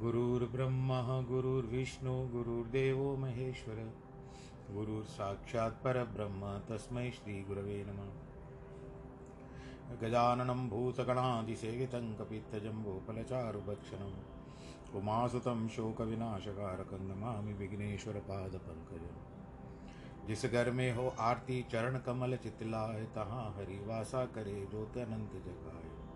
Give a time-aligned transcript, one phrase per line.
[0.00, 3.92] गुरुर्ब्रह्मा गुरुर्विष्णु गुरुर्देवो महेश्वर
[4.70, 19.35] गुरुर्साक्षात् परब्रह्म, तस्मै श्रीगुरवे नमः। गजाननं भूतगणादिसेवितं कपित्तजम्बोफलचारुभक्षणम् उमासुतं शोकविनाशकारकं नमामि विघ्नेश्वरपादपङ्कजम्।
[20.26, 26.06] जिस घर में हो आरती, चरण कमल चितलाए, तहाँ हरिवासा करे ज्योत अनंत जगाए।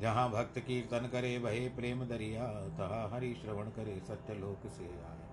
[0.00, 5.26] जहाँ भक्त कीर्तन करे भये प्रेम दरिया, तहाँ हरि श्रवण करे, सत्यलोक से आए।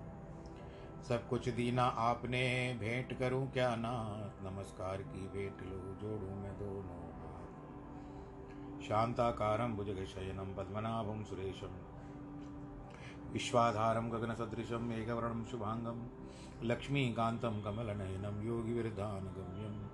[1.08, 4.46] सब कुछ दीना आपने, भेंट करूँ क्या नाथ?
[4.46, 7.44] नमस्कार की भेंट लो, जोड़ू मैं दोनों हाथ।
[8.82, 11.94] शांताकारं भुजगशयनं, पद्मनाभं सुरेशं।
[13.32, 16.23] विश्वाधारं गगनसदृशं, मेघवर्णं शुभाङ्गं
[16.64, 19.88] लक्ष्मीकान्तं कमलनयनं योगिविरधानगम्यं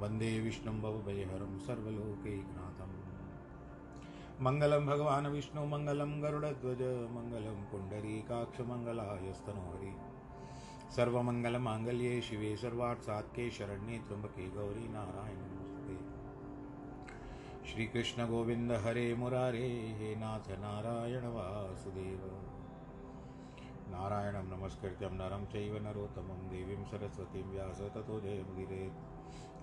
[0.00, 2.92] वंदे विष्णुं भवभयहरं सर्वलोकैकनाथम्।
[4.40, 9.94] मङ्गलं भगवान् विष्णु, मङ्गलं गरुडध्वज, मङ्गलं पुण्डरीकाक्षमङ्गलायस्तनोहरि।
[10.96, 16.12] सर्वमङ्गलमाङ्गल्ये शिवे सर्वार्थसात्के शरण्ये त्र्यम्बके गौरी नारायण नमस्ते
[17.72, 22.61] श्रीकृष्ण गोविन्द हरे मुरारे, हे नाथ नारायण वासुदेव।
[23.92, 28.92] नारायणं नमस्कृत्यं नरं चैव नरोत्तमं देवीं सरस्वतीं व्यास ततो जयमुदिरे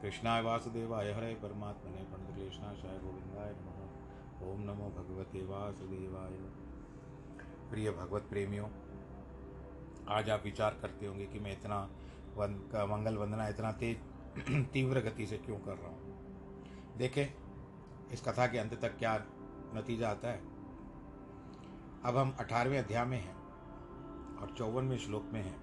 [0.01, 6.31] कृष्णाय वासुदेवाय हरे परमात्मने प्रणतक्लेशनाशाय गोविन्दाय नमः। ओम नमो भगवते वासुदेवाय।
[7.71, 8.67] प्रिय भगवत प्रेमियों
[10.09, 11.89] आज आप विचार करते होंगे कि मैं इतना
[12.35, 13.97] वन, का मंगल वंदना इतना तेज,
[14.73, 16.17] तीव्र गति से क्यों कर रहा हूँ?
[16.97, 17.33] देखें,
[18.11, 19.25] इस कथा के अंत तक क्या
[19.75, 20.39] नतीजा आता है?
[22.05, 23.38] अब हम अठारहवें अध्याय में हैं।
[24.41, 25.55] और चौवनवें श्लोक में है।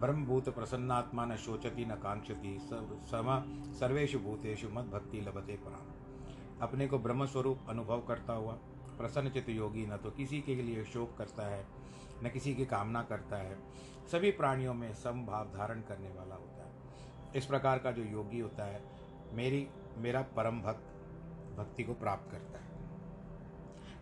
[0.00, 3.28] ब्रह्मभूत प्रसन्नात्मा न शोचति न कांक्षति सम,
[3.78, 5.92] सर्वेषु भूतेषु मद भक्ति लभते पराम
[6.62, 8.52] अपने को ब्रह्म स्वरूप अनुभव करता हुआ
[8.98, 11.66] प्रसन्नचित योगी न तो किसी के लिए शोक करता है,
[12.24, 13.58] न किसी की कामना करता है।
[14.12, 16.72] सभी प्राणियों में समभाव धारण करने वाला होता है।
[17.36, 18.82] इस प्रकार का जो योगी होता है,
[19.32, 19.66] मेरी,
[19.96, 20.90] मेरा परम भक्त,
[21.58, 22.64] भक्ति को प्राप्त करता है।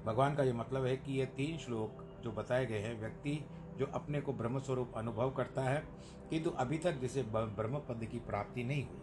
[0.04, 3.44] भगवान का ये मतलब है कि ये तीन श्लोक जो बताए गए हैं, व्यक्ति
[3.76, 5.88] जो अपने को ब्रह्म स्वरूप अनुभव करता है,
[6.30, 9.00] किंतु अभी तक जिसे ब्रह्म पद की प्राप्ति नहीं हुई।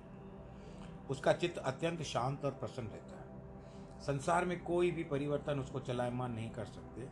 [1.09, 3.19] उसका चित्त अत्यंत शांत और प्रसन्न रहता है।
[4.01, 7.07] संसार में कोई भी परिवर्तन उसको चलायमान नहीं कर सकते।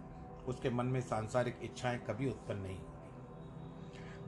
[0.45, 2.97] उसके मन में सांसारिक इच्छाएँ कभी उत्पन्न नहीं होती।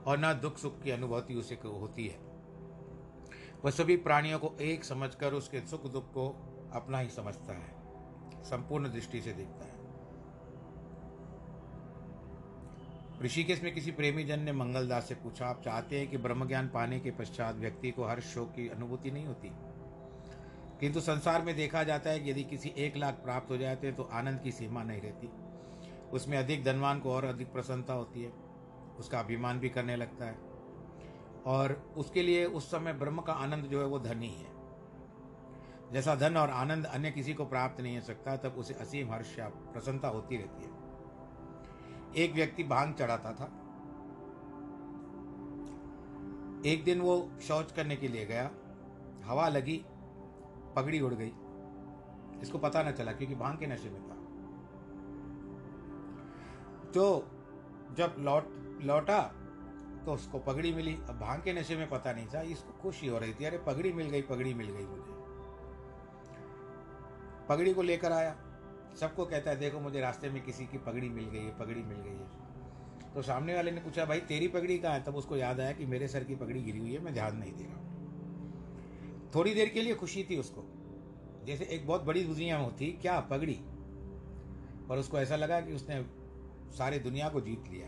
[0.06, 2.18] और न दुख सुख की अनुभूति उसे होती है।
[3.64, 6.28] वह सभी प्राणियों को एक समझकर उसके सुख दुख को
[6.74, 7.80] अपना ही समझता है।
[8.44, 9.79] संपूर्ण दृष्टि से देखता है।
[13.22, 16.68] ऋषिकेश में किसी प्रेमी जन ने मंगलदास से पूछा, आप चाहते हैं कि ब्रह्म ज्ञान
[16.68, 19.50] पाने के पश्चात व्यक्ति को हर शोक की अनुभूति नहीं होती?
[20.80, 23.96] किंतु संसार में देखा जाता है कि यदि किसी एक लाख प्राप्त हो जाते हैं
[23.96, 25.30] तो आनंद की सीमा नहीं रहती।
[26.12, 28.32] उसमें अधिक धनवान को और अधिक प्रसन्नता होती है।
[28.98, 30.38] उसका अभिमान भी करने लगता है।
[31.46, 34.50] और उसके लिए उस समय ब्रह्म का आनंद जो है, वो धन ही है।
[35.92, 39.38] जैसा धन और आनंद अन्य किसी को प्राप्त नहीं हो सकता, तब उसे असीम हर्ष
[39.38, 40.79] या प्रसन्नता होती रहती है।
[42.16, 43.44] एक व्यक्ति भाँग चढ़ाता था।
[46.66, 48.50] एक दिन वो शौच करने के लिए गया।
[49.24, 49.84] हवा लगी,
[50.76, 51.32] पगड़ी उड़ गई।
[52.42, 54.14] इसको पता न चला क्योंकि भाँग के नशे में था।
[56.90, 57.18] तो
[57.94, 58.44] जब लौट,
[58.82, 59.22] लौटा
[60.06, 63.18] तो उसको पगड़ी मिली। अब भाँग के नशे में पता नहीं था, इसको खुशी हो
[63.18, 65.20] रही थी। अरे, पगड़ी मिल गई, पगड़ी मिल गई मुझे।
[67.48, 68.49] पगड़ी को लेकर आया।
[68.96, 71.98] सबको कहता है, देखो, मुझे रास्ते में किसी की पगड़ी मिल गई है, पगड़ी मिल
[71.98, 75.02] गई है। तो सामने वाले ने पूछा, भाई, तेरी पगड़ी कहाँ है?
[75.02, 77.52] तब उसको याद आया कि मेरे सर की पगड़ी गिरी हुई है, मैं ध्यान नहीं
[77.52, 77.76] दे रहा
[79.34, 80.64] थोड़ी देर के लिए खुशी थी उसको।
[81.44, 83.60] जैसे एक बहुत बड़ी दुनिया होती क्या पगड़ी?
[84.88, 86.04] पर उसको ऐसा लगा कि उसने
[86.72, 87.86] सारे दुनिया को जीत लिया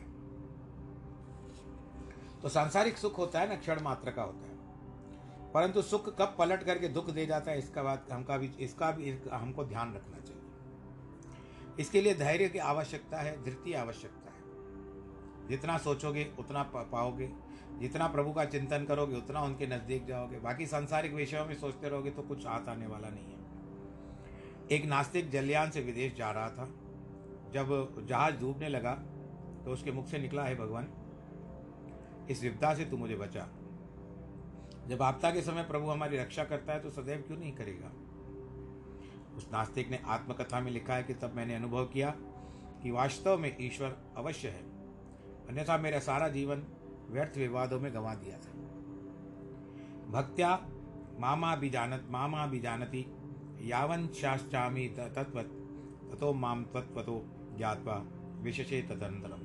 [2.42, 6.62] तो सांसारिक सुख होता है ना, क्षण मात्र का होता है। परंतु सुख कब पलट
[6.62, 10.41] करके दुख दे जाता है, इसका बात हमका भी, इसका भी हमको ध्यान रखना चाहिए।
[11.80, 17.30] इसके लिए धैर्य की आवश्यकता है, धृति आवश्यकता है। जितना सोचोगे, उतना पाओगे।
[17.78, 22.10] जितना प्रभु का चिंतन करोगे, उतना उनके नज़दीक जाओगे। बाकी सांसारिक विषयों में सोचते रहोगे
[22.10, 23.41] तो कुछ हाथ आने वाला नहीं है।
[24.71, 26.66] एक नास्तिक जलयान से विदेश जा रहा था।
[27.53, 28.92] जब जहाज़ डूबने लगा
[29.65, 30.89] तो उसके मुख से निकला, है भगवान,
[32.30, 33.48] इस विपदा से तू मुझे बचा।
[34.86, 37.92] जब आपदा के समय प्रभु हमारी रक्षा करता है तो सदैव क्यों नहीं करेगा?
[39.36, 42.10] उस नास्तिक ने आत्मकथा में लिखा है कि तब मैंने अनुभव किया
[42.82, 44.62] कि वास्तव में ईश्वर अवश्य है।
[45.48, 46.62] अन्यथा मेरा सारा जीवन
[47.10, 48.52] व्यर्थ विवादों में गंवा दिया था।
[50.10, 50.54] भक्त्या
[51.20, 53.06] मामा भी जानत, मामा भी जानती,
[53.62, 55.40] यावन शाश्चामी तत्व
[56.12, 57.22] ततो माम तत्वतो
[57.56, 57.94] ज्ञातवा
[58.42, 59.40] विशेषे तदनंतरम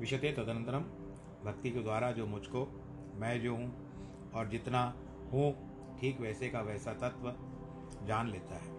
[0.00, 0.84] विशते तदनंतरम
[1.44, 2.66] भक्ति के द्वारा जो मुझको,
[3.14, 4.82] मैं जो हूँ और जितना
[5.32, 5.52] हूँ,
[6.00, 7.28] ठीक वैसे का वैसा तत्व
[8.06, 8.70] जान लेता है।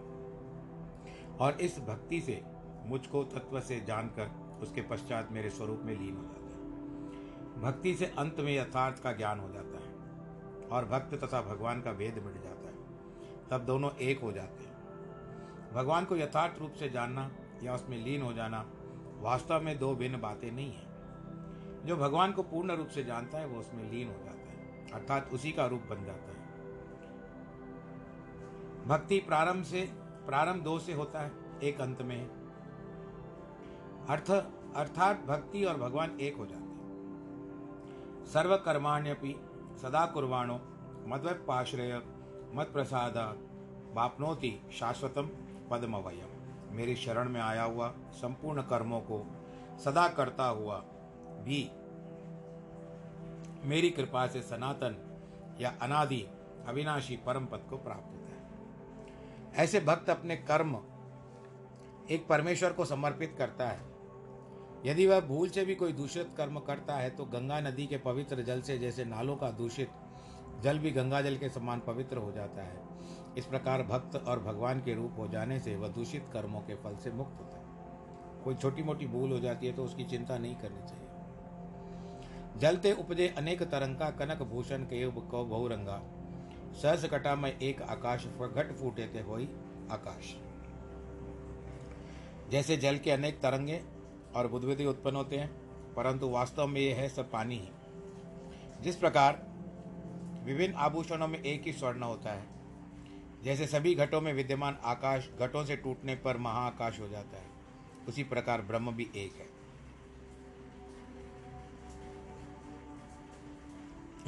[1.36, 2.44] और इस भक्ति से
[2.86, 6.42] मुझको तत्व से जानकर उसके पश्चात मेरे स्वरूप में लीन हो जाता है।
[7.62, 9.92] भक्ति से अंत में यथार्थ का ज्ञान हो जाता है
[10.68, 12.82] और भक्त तथा भगवान का वेद मिट जाता है।
[13.50, 14.72] तब दोनों एक हो जाते हैं।
[15.74, 17.30] भगवान को यथार्थ रूप से जानना
[17.62, 18.70] या उसमें लीन हो जाना
[19.18, 20.92] वास्तव में दो भिन्न बातें नहीं है।
[21.86, 25.30] जो भगवान को पूर्ण रूप से जानता है, वो उसमें लीन हो जाता है। अर्थात
[25.32, 26.41] उसी का रूप बन जाता है।
[28.86, 29.80] भक्ति प्रारंभ से,
[30.26, 31.32] प्रारंभ दो से होता है,
[31.62, 32.26] एक अंत में।
[34.08, 34.30] अर्थ,
[34.76, 36.72] अर्थात भक्ति और भगवान एक हो जाते हैं।
[38.24, 39.34] सर्वकर्माण्यपि
[39.82, 40.60] सदा कुर्वाणो,
[41.06, 42.02] मद्वपाश्रय
[42.54, 43.16] मत प्रसाद
[43.94, 45.30] वापनोति शाश्वतम
[45.70, 46.28] पद्मवयम।
[46.76, 49.26] मेरी शरण में आया हुआ संपूर्ण कर्मों को
[49.84, 50.76] सदा करता हुआ
[51.44, 51.70] भी
[53.64, 54.96] मेरी कृपा से सनातन
[55.60, 56.26] या अनादि
[56.66, 58.21] अविनाशी परम पद को प्राप्त है।
[59.56, 60.76] ऐसे भक्त अपने कर्म
[62.10, 63.80] एक परमेश्वर को समर्पित करता है।
[64.86, 68.42] यदि वह भूल से भी कोई दूषित कर्म करता है तो गंगा नदी के पवित्र
[68.42, 69.90] जल से जैसे नालों का दूषित
[70.62, 72.80] जल भी गंगा जल के समान पवित्र हो जाता है।
[73.36, 76.96] इस प्रकार भक्त और भगवान के रूप हो जाने से वह दूषित कर्मों के फल
[76.96, 80.54] से मुक्त होता है। कोई छोटी मोटी भूल हो जाती है तो उसकी चिंता नहीं
[80.54, 86.02] करनी चाहिए। जलते उपजे अनेक तरंगा, कनक भूषण के बहुरंगा।
[86.72, 89.36] सहस कटा में एक आकाश घट फूटे थे हो
[89.90, 90.34] आकाश।
[92.50, 93.80] जैसे जल के अनेक तरंगे
[94.36, 95.48] और बुद्धविधि उत्पन्न होते हैं,
[95.94, 97.68] परंतु वास्तव में यह है सब पानी ही।
[98.80, 99.42] जिस प्रकार
[100.44, 102.46] विभिन्न आभूषणों में एक ही स्वर्ण होता है,
[103.44, 107.46] जैसे सभी घटों में विद्यमान आकाश घटों से टूटने पर महाआकाश हो जाता है,
[108.08, 109.51] उसी प्रकार ब्रह्म भी एक है।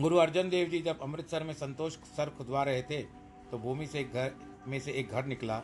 [0.00, 3.00] गुरु अर्जन देव जी जब अमृतसर में संतोष सर खुदवा रहे थे
[3.50, 4.32] तो भूमि से एक घर,
[4.68, 5.60] में से एक घर निकला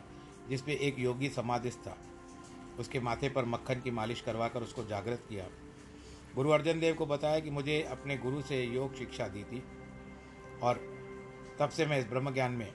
[0.49, 1.95] जिसपे एक योगी समाधिस्थ था।
[2.79, 5.47] उसके माथे पर मक्खन की मालिश करवाकर उसको जागृत किया।
[6.35, 9.63] गुरु अर्जन देव को बताया कि मुझे अपने गुरु से योग शिक्षा दी थी
[10.63, 10.79] और
[11.59, 12.71] तब से मैं इस ब्रह्म ज्ञान में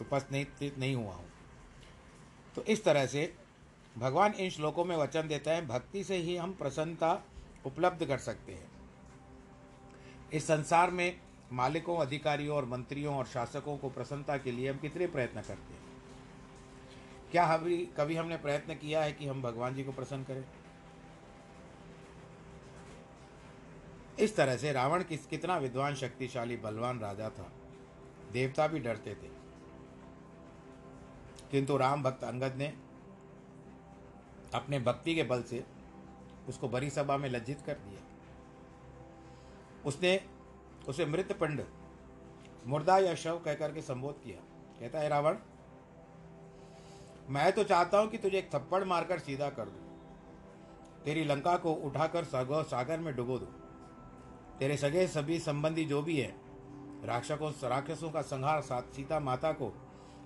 [0.00, 1.28] उपस्थित नहीं हुआ हूँ।
[2.56, 3.32] तो इस तरह से
[3.96, 7.12] भगवान इन श्लोकों में वचन देता है, भक्ति से ही हम प्रसन्नता
[7.66, 8.69] उपलब्ध कर सकते हैं।
[10.32, 11.20] इस संसार में
[11.52, 15.80] मालिकों, अधिकारियों और मंत्रियों और शासकों को प्रसन्नता के लिए हम कितने प्रयत्न करते हैं?
[17.32, 20.44] क्या अभी कभी हमने प्रयत्न किया है कि हम भगवान जी को प्रसन्न करें?
[24.18, 27.52] इस तरह से रावण किस, कितना विद्वान, शक्तिशाली, बलवान राजा था।
[28.32, 29.40] देवता भी डरते थे।
[31.50, 32.74] किंतु राम भक्त अंगद ने
[34.54, 35.64] अपने भक्ति के बल से
[36.48, 38.09] उसको बड़ी सभा में लज्जित कर दिया।
[39.86, 40.20] उसने
[40.88, 41.64] उसे मृत पिंड
[42.66, 44.40] मुर्दा या शव कहकर के संबोध किया।
[44.80, 45.36] कहता है, रावण,
[47.28, 49.88] मैं तो चाहता हूँ कि तुझे एक थप्पड़ मारकर सीधा कर दूँ।
[51.04, 53.48] तेरी लंका को उठाकर सागर में डुबो दूँ।
[54.58, 56.34] तेरे सगे सभी संबंधी जो भी है
[57.04, 59.68] राक्षकों राक्षसों का संहार साथ सीता माता को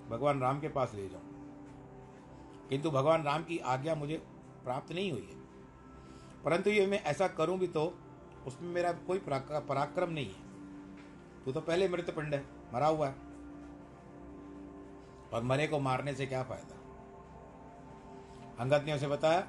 [0.09, 1.31] भगवान राम के पास ले जाऊँ।
[2.69, 4.17] किंतु भगवान राम की आज्ञा मुझे
[4.63, 5.37] प्राप्त नहीं हुई है।
[6.43, 7.85] परंतु ये मैं ऐसा करूँ भी तो
[8.47, 13.15] उसमें मेरा कोई पराक्रम नहीं है। तू तो पहले मृत पिंड है, मरा हुआ है।
[15.33, 16.75] और मरे को मारने से क्या फ़ायदा?
[18.59, 19.39] अंगद ने उसे बताया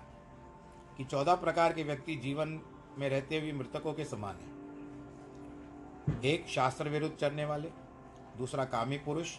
[0.97, 2.61] कि चौदह प्रकार के व्यक्ति जीवन
[2.99, 4.55] में रहते हुए मृतकों के समान है।
[6.25, 7.71] एक शास्त्र विरुद्ध चलने वाले,
[8.38, 9.37] दूसरा कामी पुरुष,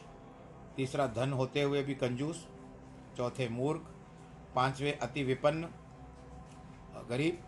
[0.75, 2.47] तीसरा धन होते हुए भी कंजूस,
[3.17, 3.81] चौथे मूर्ख,
[4.55, 5.69] पांचवे अति विपन्न
[7.09, 7.43] गरीब।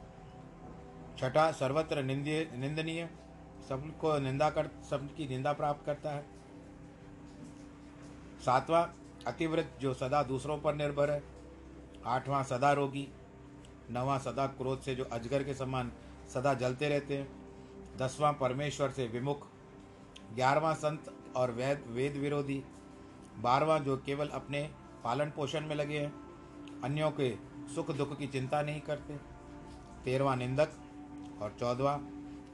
[1.20, 3.10] छठा सर्वत्र निंदीय निंदनीय,
[3.70, 6.26] सबको निंदा कर, सबकी निंदा प्राप्त करता है।
[8.46, 8.86] सातवां
[9.28, 11.24] अतिव्रत जो सदा दूसरों पर निर्भर है।
[12.06, 13.08] आठवां, सदा रोगी।
[13.92, 15.92] नवां, सदा क्रोध से जो अजगर के समान
[16.34, 17.28] सदा जलते रहते हैं।
[17.98, 19.48] दसवां, परमेश्वर से विमुख।
[20.36, 22.64] ग्यारहवां, संत और वेद वेद विरोधी।
[23.40, 24.72] बारहवां, जो केवल अपने
[25.04, 26.14] पालन पोषण में लगे हैं।
[26.84, 27.36] अन्यों के
[27.76, 29.18] सुख दुख की चिंता नहीं करते।
[30.06, 30.72] तेरहवां, निंदक।
[31.42, 32.00] और चौदवा,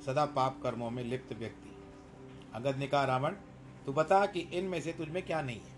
[0.05, 1.71] सदा पाप कर्मों में लिप्त व्यक्ति।
[2.53, 3.35] अगद ने कहा रावण,
[3.85, 5.73] तू बता कि इनमें से तुझमें क्या नहीं है?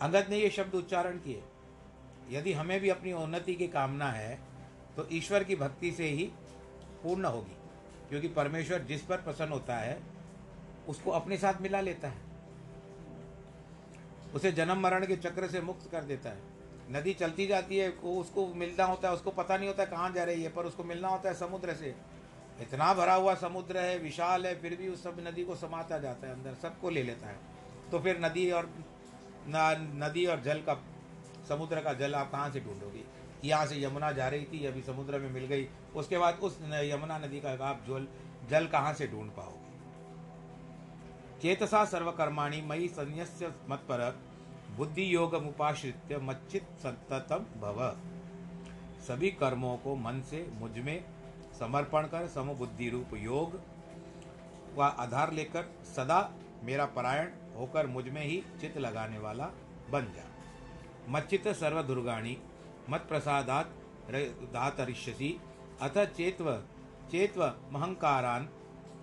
[0.00, 1.42] अंगद ने ये शब्द उच्चारण किए।
[2.30, 4.38] यदि हमें भी अपनी उन्नति की कामना है
[4.96, 6.24] तो ईश्वर की भक्ति से ही
[7.02, 7.56] पूर्ण होगी,
[8.08, 10.00] क्योंकि परमेश्वर जिस पर प्रसन्न होता है,
[10.88, 12.28] उसको अपने साथ मिला लेता है।
[14.34, 16.42] उसे जन्म मरण के चक्र से मुक्त कर देता है।
[16.90, 20.24] नदी चलती जाती है उसको मिलना होता है, उसको पता नहीं होता है कहाँ जा
[20.24, 21.94] रही है, पर उसको मिलना होता है समुद्र से।
[22.60, 26.26] इतना भरा हुआ समुद्र है, विशाल है, फिर भी उस सब नदी को समाता जाता
[26.26, 27.38] है, अंदर सबको ले लेता है।
[27.90, 28.70] तो फिर नदी और
[29.48, 30.74] नदी और जल का,
[31.48, 33.04] समुद्र का जल आप कहाँ से ढूंढोगे?
[33.44, 37.18] यहाँ से यमुना जा रही थी, अभी समुद्र में मिल गई, उसके बाद उस यमुना
[37.18, 38.06] नदी का आप जल
[38.50, 39.68] जल कहाँ से ढूंढ पाओगे?
[41.42, 44.00] चेतसा सर्वकर्माणी मई संयस्य मत पर
[44.80, 47.78] बुद्धि योग मुपाश्रित्य मच्चित सततम भव।
[49.06, 51.04] सभी कर्मों को मन से मुझमें
[51.58, 53.56] समर्पण कर समबुद्धि रूप योग
[54.76, 56.20] का आधार लेकर सदा
[56.64, 59.50] मेरा परायण होकर मुझमें ही चित लगाने वाला
[59.90, 60.24] बन जा।
[61.08, 62.36] मच्चित सर्वदुर्गाणी
[62.90, 63.76] मत प्रसादात
[64.54, 65.30] दातरिष्यसी,
[65.82, 66.50] अथ चेतव,
[67.10, 68.48] चेत्व महंकारान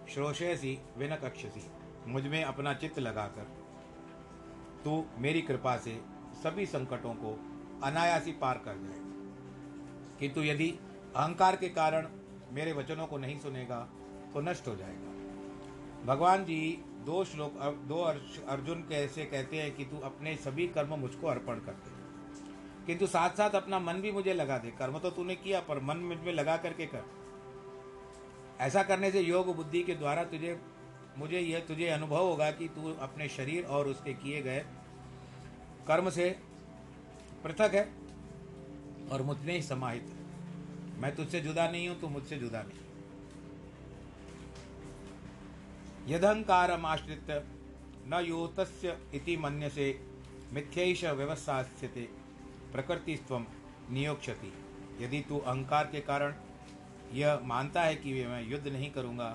[0.09, 1.65] श्रोषयसी, विनकक्षसी।
[2.07, 3.56] मुझमें अपना चित्त लगाकर
[4.87, 6.01] तू मेरी कृपा से
[6.43, 7.39] सभी संकटों को
[7.83, 8.99] अनायासी पार कर जाए।
[10.19, 10.69] किंतु यदि
[11.15, 12.07] अहंकार के कारण
[12.51, 13.89] मेरे वचनों को नहीं सुनेगा
[14.33, 15.11] तो नष्ट हो जाएगा।
[16.05, 17.53] भगवान जी, दो श्लोक,
[17.87, 18.01] दो
[18.47, 21.91] अर्जुन कैसे कहते हैं कि तू अपने सभी कर्म मुझको अर्पण कर दे।
[22.85, 25.97] किंतु साथ साथ अपना मन भी मुझे लगा दे। कर्म तो तूने किया, पर मन
[25.97, 27.03] मुझमें लगा करके कर।
[28.59, 30.61] ऐसा करने से योग बुद्धि के द्वारा तुझे,
[31.17, 34.65] मुझे यह, तुझे अनुभव होगा कि तू अपने शरीर और उसके किए गए
[35.87, 36.29] कर्म से
[37.43, 37.83] पृथक है
[39.11, 42.85] और मुझमें ही समाहित है। मैं तुझसे जुदा नहीं हूँ, तू मुझसे जुदा नहीं।
[46.07, 47.27] यदहंकार आश्रित
[48.07, 49.37] न योतस्य इति
[49.69, 49.87] से
[50.53, 52.07] मिथ्यैष व्यवस्थास्यते
[52.71, 53.37] प्रकृतिस्व
[53.91, 54.51] नियोक्षति
[55.01, 56.33] यदि तू अहंकार के कारण
[57.13, 59.29] यह मानता है कि मैं युद्ध नहीं करूँगा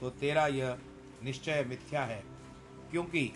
[0.00, 0.78] तो तेरा यह
[1.24, 2.22] निश्चय मिथ्या है,
[2.90, 3.32] क्योंकि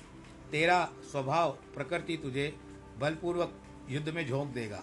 [0.50, 2.52] तेरा स्वभाव, प्रकृति तुझे
[2.98, 3.54] बलपूर्वक
[3.90, 4.82] युद्ध में झोंक देगा।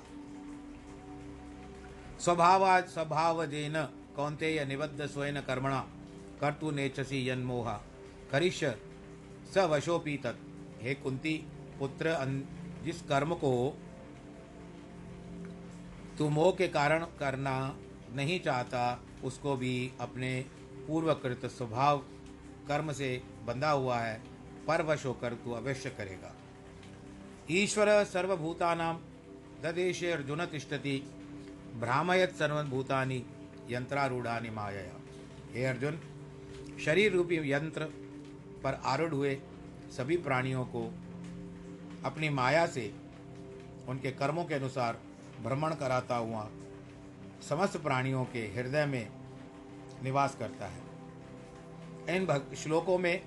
[2.19, 3.73] स्वभाव स्वभाव जेन
[4.15, 5.79] कौंते निबद्ध स्वयं कर्मणा,
[6.41, 7.73] कर्तु नेचसी यन्मोहा
[8.31, 8.63] करिश
[9.53, 10.43] स वशोपी तत्।
[10.81, 11.33] हे कुंती
[11.79, 12.15] पुत्र
[12.83, 13.51] जिस कर्म को
[16.17, 17.55] तू मोह के कारण करना
[18.15, 18.83] नहीं चाहता,
[19.23, 20.39] उसको भी अपने
[20.87, 21.97] पूर्वकृत स्वभाव
[22.67, 23.09] कर्म से
[23.45, 24.21] बंधा हुआ है।
[24.67, 26.33] परवश होकर तू अवश्य करेगा।
[27.51, 28.99] ईश्वर सर्वभूतानाम
[29.63, 30.97] ददेश अर्जुन तिष्ठति,
[31.79, 33.23] भ्रामयत सर्वभूतानि
[33.69, 34.81] यंत्रारूढ़ानि माया
[35.53, 35.99] हे अर्जुन,
[36.85, 37.85] शरीर रूपी यंत्र
[38.63, 39.37] पर आरूढ़ हुए
[39.91, 40.83] सभी प्राणियों को
[42.05, 42.93] अपनी माया से
[43.89, 44.99] उनके कर्मों के अनुसार
[45.43, 46.47] भ्रमण कराता हुआ
[47.49, 49.07] समस्त प्राणियों के हृदय में
[50.03, 50.83] निवास करता है।
[52.15, 53.21] इन श्लोकों में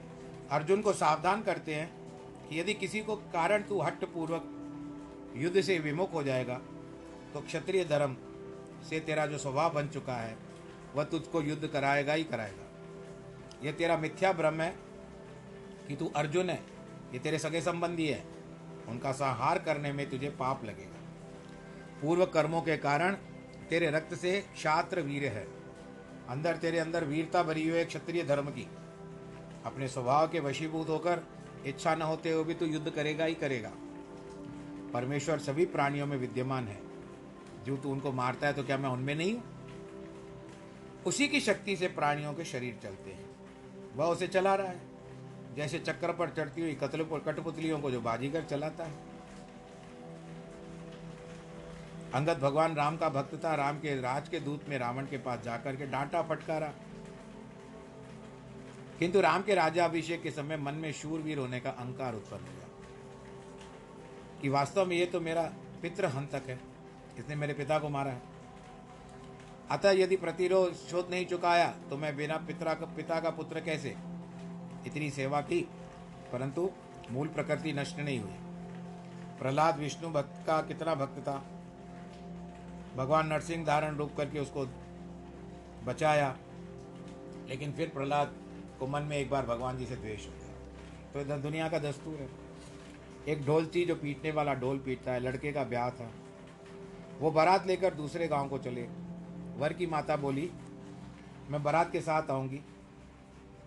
[0.51, 1.91] अर्जुन को सावधान करते हैं
[2.49, 6.55] कि यदि किसी को कारण तू हट पूर्वक युद्ध से विमुख हो जाएगा
[7.35, 8.17] तो क्षत्रिय धर्म
[8.89, 10.37] से तेरा जो स्वभाव बन चुका है,
[10.95, 12.65] वह तुझको युद्ध कराएगा ही कराएगा।
[13.65, 14.75] यह तेरा मिथ्या भ्रम है
[15.89, 16.61] कि तू अर्जुन है।
[17.13, 18.23] ये तेरे सगे संबंधी है।
[18.89, 20.99] उनका संहार करने में तुझे पाप लगेगा।
[22.03, 23.15] पूर्व कर्मों के कारण
[23.71, 25.47] तेरे रक्त से शास्त्र वीर है।
[26.29, 28.67] अंदर तेरे अंदर वीरता भरी हुई है क्षत्रिय धर्म की।
[29.69, 31.23] अपने स्वभाव के वशीभूत होकर
[31.67, 33.71] इच्छा न होते हुए भी तो युद्ध करेगा ही करेगा।
[34.93, 36.81] परमेश्वर सभी प्राणियों में विद्यमान है।
[37.67, 39.43] जो तू उनको मारता है तो क्या मैं उनमें नहीं हूँ?
[41.07, 43.27] उसी की शक्ति से प्राणियों के शरीर चलते हैं।
[43.97, 44.87] वह उसे चला रहा है।
[45.57, 49.07] जैसे चक्कर पर चढ़ती हुई कतल कठपुतलियों को जो बाजीगर चलाता है।
[52.15, 55.41] अंगद भगवान राम का भक्त था। राम के राज के दूत में रावण के पास
[55.45, 56.73] जाकर के डांटा फटकारा।
[58.99, 62.67] किंतु राम के राजाभिषेक के समय मन में शूरवीर होने का अहंकार उत्पन्न हुआ।
[64.43, 65.43] कि वास्तव में ये तो मेरा
[65.83, 66.59] पितृ हंतक है,
[67.19, 68.23] इसने मेरे पिता को मारा है।
[69.71, 73.95] अतः यदि प्रतिरोध शोध नहीं चुकाया तो मैं बिना पिता का पिता का पुत्र कैसे?
[74.87, 75.61] इतनी सेवा की,
[76.33, 76.69] परंतु
[77.11, 78.37] मूल प्रकृति नष्ट नहीं हुई।
[79.39, 81.37] प्रहलाद विष्णु भक्त का कितना भक्त था।
[82.97, 84.67] भगवान नरसिंह धारण रूप करके उसको
[85.85, 86.37] बचाया,
[87.49, 88.35] लेकिन फिर प्रहलाद
[88.79, 90.49] को मन में एक बार भगवान जी से द्वेष हो गया।
[91.13, 92.29] तो इधर दुनिया का दस्तूर है।
[93.29, 96.11] एक ढोलची जो पीटने वाला ढोल पीटता है, लड़के का ब्याह था।
[97.19, 98.83] वो बारात लेकर दूसरे गाँव को चले।
[99.57, 100.51] वर की माता बोली,
[101.51, 102.61] मैं बारात के साथ आऊँगी।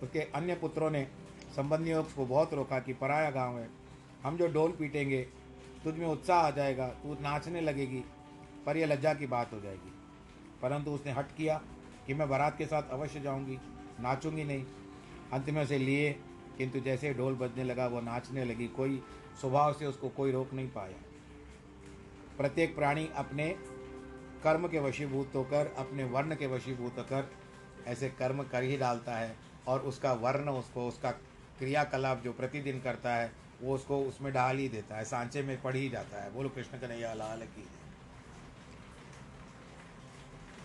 [0.03, 1.07] उसके अन्य पुत्रों ने
[1.55, 3.69] संबंधियों को बहुत रोका कि, पराया गाँव है।
[4.23, 5.21] हम जो ढोल पीटेंगे,
[5.83, 8.03] तुझ में उत्साह आ जाएगा, तू नाचने लगेगी,
[8.65, 9.91] पर यह लज्जा की बात हो जाएगी।
[10.61, 11.61] परंतु उसने हट किया
[12.07, 13.57] कि, मैं बारात के साथ अवश्य जाऊँगी,
[13.99, 14.65] नाचूँगी नहीं।
[15.33, 16.11] अंत में उसे लिए,
[16.57, 19.03] किंतु जैसे ढोल बजने लगा, वो नाचने लगी। कोई
[19.41, 20.97] स्वभाव से उसको कोई रोक नहीं पाया।
[22.37, 23.49] प्रत्येक प्राणी अपने
[24.43, 27.31] कर्म के वशीभूत होकर, अपने वर्ण के वशीभूत होकर,
[27.87, 29.35] ऐसे कर्म कर ही डालता है
[29.67, 31.11] और उसका वर्ण, उसको, उसका
[31.59, 35.75] क्रियाकलाप जो प्रतिदिन करता है, वो उसको उसमें डाल ही देता है, सांचे में पढ़
[35.75, 37.67] ही जाता है। बोलो, कृष्ण कन्हैया, लाल की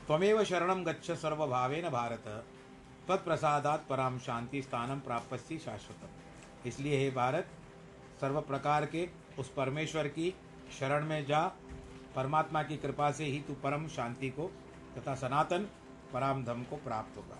[0.07, 2.45] त्वमेव शरणम गच्छ सर्वभावेन भारत।
[3.09, 7.49] तत्प्रसादात पराम शांति स्थानम प्राप्त शाश्वतम। इसलिए हे भारत
[8.21, 9.09] सर्व प्रकार के
[9.39, 10.35] उस परमेश्वर की
[10.79, 11.41] शरण में जा,
[12.17, 14.51] परमात्मा की कृपा से ही तू परम शांति को
[14.97, 15.67] तथा सनातन
[16.13, 17.39] पराम धम को प्राप्त होगा।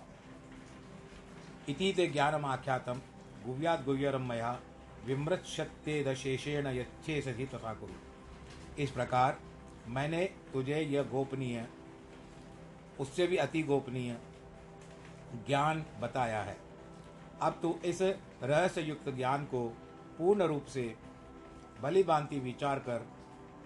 [1.69, 3.01] इति ते ज्ञानम आख्यातम
[3.45, 4.57] गुव्यात गुव्यरम मया
[5.05, 5.43] विमृत
[6.07, 9.37] दशेषेण यच्छे सही तथा गुरु। इस प्रकार
[9.87, 11.67] मैंने तुझे यह गोपनीय,
[12.99, 14.17] उससे भी अति गोपनीय
[15.35, 16.57] ज्ञान बताया है।
[17.41, 18.01] अब तू इस
[18.43, 19.67] रहस्य युक्त ज्ञान को
[20.17, 20.95] पूर्ण रूप से
[21.81, 23.05] बलिबांति विचार कर,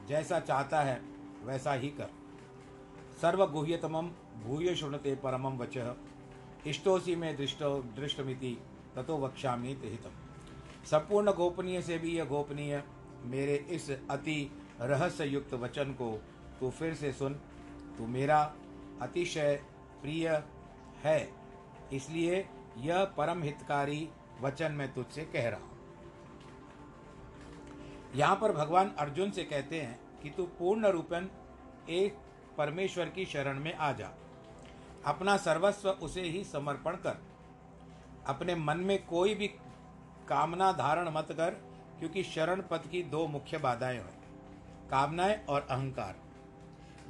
[0.08, 1.02] जैसा चाहता है,
[1.44, 2.10] वैसा ही कर।
[3.22, 4.02] सर्वगुह्यतम
[4.44, 5.78] भूय शुणते परमम वच
[6.68, 8.58] इष्टोसी में दृष्टो, दृष्टमिति
[8.96, 10.10] ततो वक्ष्यामि हितम।
[10.86, 12.84] संपूर्ण गोपनीय से भी यह गोपनीय,
[13.24, 14.52] मेरे इस अति
[14.82, 16.22] रहस्य युक्त वचन को
[16.60, 17.34] तू फिर से सुन,
[17.98, 18.56] तू मेरा
[19.02, 19.56] अतिशय
[20.02, 20.44] प्रिय
[21.04, 21.41] है।
[21.94, 22.46] इसलिए
[22.78, 24.08] यह परम हितकारी
[24.42, 25.70] वचन मैं तुझसे कह रहा हूँ।
[28.16, 31.30] यहाँ पर भगवान अर्जुन से कहते हैं कि तू पूर्ण रूपन
[31.90, 32.18] एक
[32.58, 34.10] परमेश्वर की शरण में आ जा।
[35.06, 37.18] अपना सर्वस्व उसे ही समर्पण कर।
[38.28, 39.48] अपने मन में कोई भी
[40.28, 41.50] कामना धारण मत कर,
[42.00, 44.20] क्योंकि शरण पद की दो मुख्य बाधाएँ हैं,
[44.92, 46.16] कामनाएँ और अहंकार।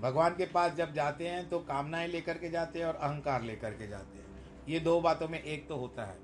[0.01, 3.71] भगवान के पास जब जाते हैं तो कामनाएँ लेकर के जाते हैं और अहंकार लेकर
[3.71, 4.20] के जाते हैं।
[4.69, 6.19] ये दो बातों में एक तो होता है।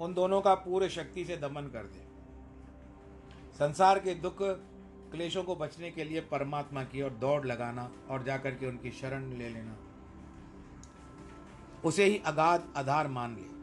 [0.00, 2.06] उन दोनों का पूरे शक्ति से दमन कर दे।
[3.54, 4.36] संसार के दुख,
[5.12, 9.32] क्लेशों को बचने के लिए परमात्मा की ओर दौड़ लगाना और जाकर के उनकी शरण
[9.32, 9.76] ले लेना।
[11.84, 13.54] उसे ही अगाध आधार मान ले।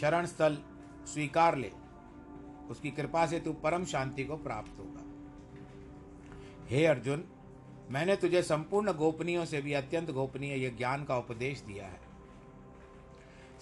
[0.00, 0.58] शरण स्थल
[1.04, 1.72] स्वीकार ले।
[2.70, 5.00] उसकी कृपा से तू परम शांति को प्राप्त होगा।
[6.66, 7.24] हे अर्जुन,
[7.90, 12.01] मैंने तुझे संपूर्ण गोपनीयों से भी अत्यंत गोपनीय यह ज्ञान का उपदेश दिया है।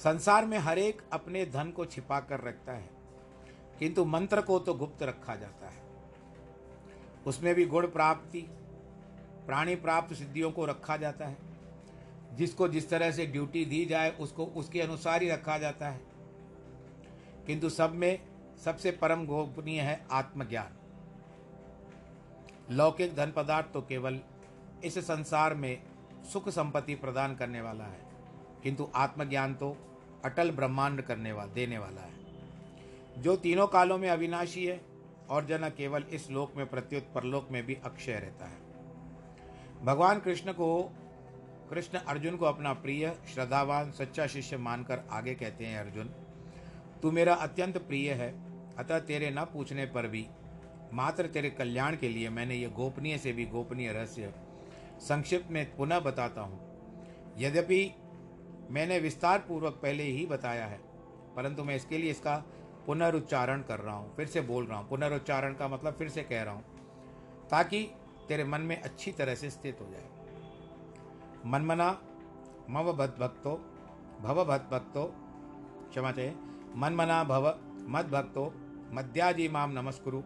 [0.01, 2.89] संसार में हर एक अपने धन को छिपा कर रखता है,
[3.79, 5.83] किंतु मंत्र को तो गुप्त रखा जाता है।
[7.27, 8.41] उसमें भी गुण प्राप्ति,
[9.47, 11.37] प्राणी प्राप्त सिद्धियों को रखा जाता है।
[12.37, 16.01] जिसको जिस तरह से ड्यूटी दी जाए, उसको उसके अनुसार ही रखा जाता है।
[17.47, 18.19] किंतु सब में
[18.65, 20.77] सबसे परम गोपनीय है आत्मज्ञान।
[22.71, 24.21] लौकिक धन पदार्थ तो केवल
[24.85, 25.83] इस संसार में
[26.33, 28.01] सुख संपत्ति प्रदान करने वाला है,
[28.63, 29.77] किंतु आत्मज्ञान तो
[30.25, 32.21] अटल ब्रह्मांड करने वाला, देने वाला है।
[33.23, 34.81] जो तीनों कालों में अविनाशी है,
[35.31, 38.59] और जन केवल इस लोक में, प्रत्युत परलोक में भी अक्षय रहता है।
[39.85, 40.93] भगवान कृष्ण को,
[41.71, 46.07] कृष्ण अर्जुन को अपना प्रिय, श्रद्धावान, सच्चा शिष्य मानकर आगे कहते हैं, अर्जुन,
[47.03, 50.27] तू मेरा अत्यंत प्रिय है। अतः तेरे न पूछने पर भी,
[50.93, 54.35] मात्र तेरे कल्याण के लिए मैंने ये गोपनीय से भी गोपनीय रहस्य
[55.01, 56.71] संक्षिप्त में पुनः बताता हूँ।
[57.39, 57.95] यद्यपि
[58.71, 60.79] मैंने विस्तार पूर्वक पहले ही बताया है,
[61.37, 62.37] परंतु मैं इसके लिए इसका
[62.87, 66.43] पुनरुच्चारण कर रहा हूँ, फिर से बोल रहा हूँ। पुनरुच्चारण का मतलब फिर से कह
[66.43, 66.63] रहा हूँ,
[67.51, 67.83] ताकि
[68.29, 70.09] तेरे मन में अच्छी तरह से स्थित हो जाए।
[71.47, 71.91] मनमना
[72.71, 73.55] मव भक्तो
[74.23, 75.05] भव भक्तो
[75.91, 76.35] क्षमा चाहिए
[76.77, 77.47] मनमना भव
[77.89, 78.53] मद भक्तो
[78.93, 80.23] मद्याजी माम नमस्कुरु,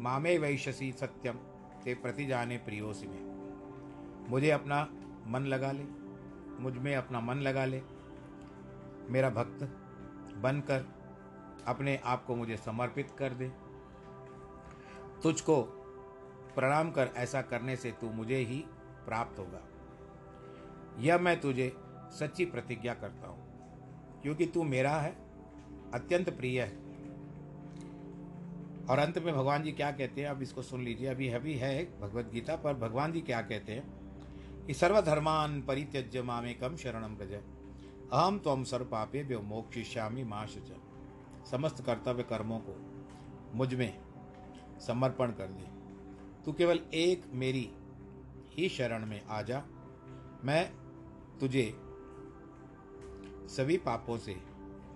[0.00, 1.36] मामे वैशसी सत्यम
[1.84, 4.80] ते प्रति जाने प्रियोसी में। मुझे अपना
[5.28, 5.84] मन लगा ले।
[6.60, 7.82] मुझमें अपना मन लगा ले।
[9.10, 9.62] मेरा भक्त
[10.36, 10.84] बनकर
[11.66, 13.48] अपने आप को मुझे समर्पित कर दे।
[15.22, 15.62] तुझको
[16.54, 18.64] प्रणाम कर, ऐसा करने से तू मुझे ही
[19.06, 19.60] प्राप्त होगा।
[20.98, 21.72] यह मैं तुझे
[22.12, 25.16] सच्ची प्रतिज्ञा करता हूँ, क्योंकि तू मेरा है,
[25.94, 26.82] अत्यंत प्रिय है।
[28.86, 30.28] और अंत में भगवान जी क्या कहते हैं?
[30.28, 33.93] अब इसको सुन लीजिए। अभी अभी है भगवत गीता, पर भगवान जी क्या कहते हैं?
[34.72, 37.32] सर्वधर्मान परित्यज्य मामे कम शरणम प्रज
[38.12, 40.46] अहम तम सर्व पापे व्यो मोक्षिष्यामी माँ
[41.50, 42.80] समस्त कर्तव्य कर्मों को
[43.54, 44.02] मुझमें
[44.80, 45.64] समर्पण कर दे।
[46.44, 47.70] तू केवल एक मेरी
[48.50, 49.62] ही शरण में आ जा।
[50.44, 50.72] मैं
[51.40, 51.74] तुझे
[53.48, 54.36] सभी पापों से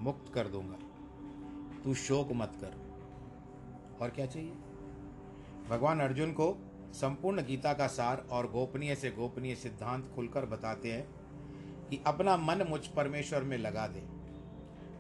[0.00, 0.78] मुक्त कर दूँगा।
[1.85, 2.74] तू शोक मत कर।
[4.00, 4.52] और क्या चाहिए?
[5.68, 11.07] भगवान अर्जुन को संपूर्ण गीता का सार और गोपनीय से गोपनीय सिद्धांत खुलकर बताते हैं
[11.90, 14.03] कि अपना मन मुझ परमेश्वर में लगा दे।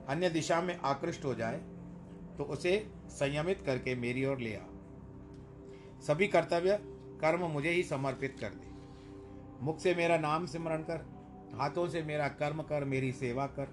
[0.08, 1.56] अन्य दिशा में आकृष्ट हो जाए
[2.38, 4.64] तो उसे संयमित करके मेरी ओर ले आ।
[6.06, 6.78] सभी कर्तव्य
[7.20, 8.66] कर्म मुझे ही समर्पित कर दे।
[9.64, 11.04] मुख से मेरा नाम स्मरण कर,
[11.54, 13.64] हाथों से मेरा कर्म कर, मेरी सेवा कर,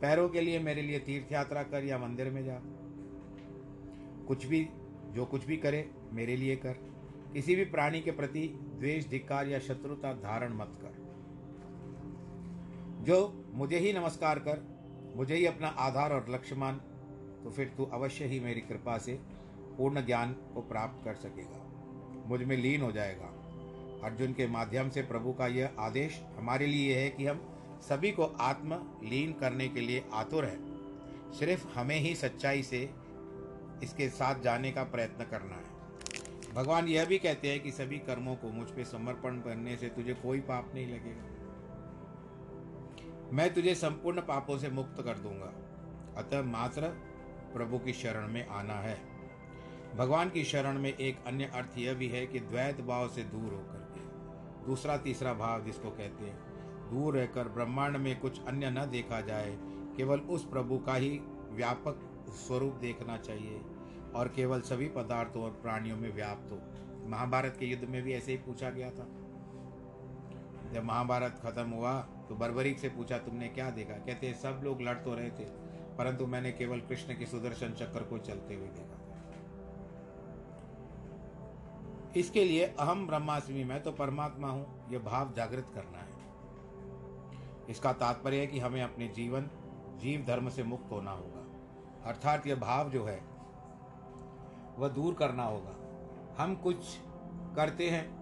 [0.00, 2.60] पैरों के लिए मेरे लिए तीर्थ यात्रा कर या मंदिर में जा।
[4.26, 4.68] कुछ भी,
[5.10, 6.95] जो कुछ भी करे, मेरे लिए कर।
[7.32, 11.06] किसी भी प्राणी के प्रति द्वेष, धिक्कार या शत्रुता धारण मत कर।
[13.02, 14.76] जो मुझे ही नमस्कार कर,
[15.16, 16.80] मुझे ही अपना आधार और लक्ष्य मान
[17.44, 19.20] तो फिर तू अवश्य ही मेरी कृपा से
[19.78, 21.62] पूर्ण ज्ञान को प्राप्त कर सकेगा।
[22.26, 23.32] मुझमें लीन हो जाएगा।
[24.04, 27.40] अर्जुन के माध्यम से प्रभु का यह आदेश हमारे लिए है कि हम
[27.82, 28.74] सभी को आत्म
[29.08, 30.58] लीन करने के लिए आतुर है।
[31.32, 32.90] सिर्फ़ हमें ही सच्चाई से
[33.82, 35.65] इसके साथ जाने का प्रयत्न करना है।
[36.56, 40.14] भगवान यह भी कहते हैं कि सभी कर्मों को मुझ पे समर्पण करने से तुझे
[40.14, 41.24] कोई पाप नहीं लगेगा।
[43.32, 45.52] मैं तुझे संपूर्ण पापों से मुक्त कर दूँगा।
[46.16, 46.82] अतः मात्र
[47.54, 48.98] प्रभु की शरण में आना है।
[49.96, 53.52] भगवान की शरण में एक अन्य अर्थ यह भी है कि द्वैत भाव से दूर
[53.52, 54.00] होकर के।
[54.66, 56.38] दूसरा तीसरा भाव जिसको कहते हैं,
[56.90, 59.56] दूर रहकर ब्रह्मांड में कुछ अन्य न देखा जाए,
[59.96, 63.60] केवल उस प्रभु का ही व्यापक स्वरूप देखना चाहिए।
[64.14, 66.58] और केवल सभी पदार्थों और प्राणियों में व्याप्त हो।
[67.08, 69.06] महाभारत के युद्ध में भी ऐसे ही पूछा गया था।
[70.72, 71.92] जब महाभारत खत्म हुआ
[72.28, 73.94] तो बर्बरीक से पूछा, तुमने क्या देखा?
[73.96, 75.44] कहते, सब लोग लड़ तो रहे थे,
[75.98, 78.94] परंतु मैंने केवल कृष्ण के सुदर्शन चक्र को चलते हुए देखा
[82.16, 86.04] इसके लिए अहम ब्रह्मास्मि मैं तो परमात्मा हूँ यह भाव जागृत करना है।
[87.68, 89.48] इसका तात्पर्य है कि हमें अपने जीवन,
[89.96, 91.42] जीव धर्म से मुक्त होना होगा।
[92.04, 93.20] अर्थात यह भाव जो है
[94.78, 95.74] वह दूर करना होगा।
[96.42, 96.76] हम कुछ
[97.56, 98.16] करते हैं,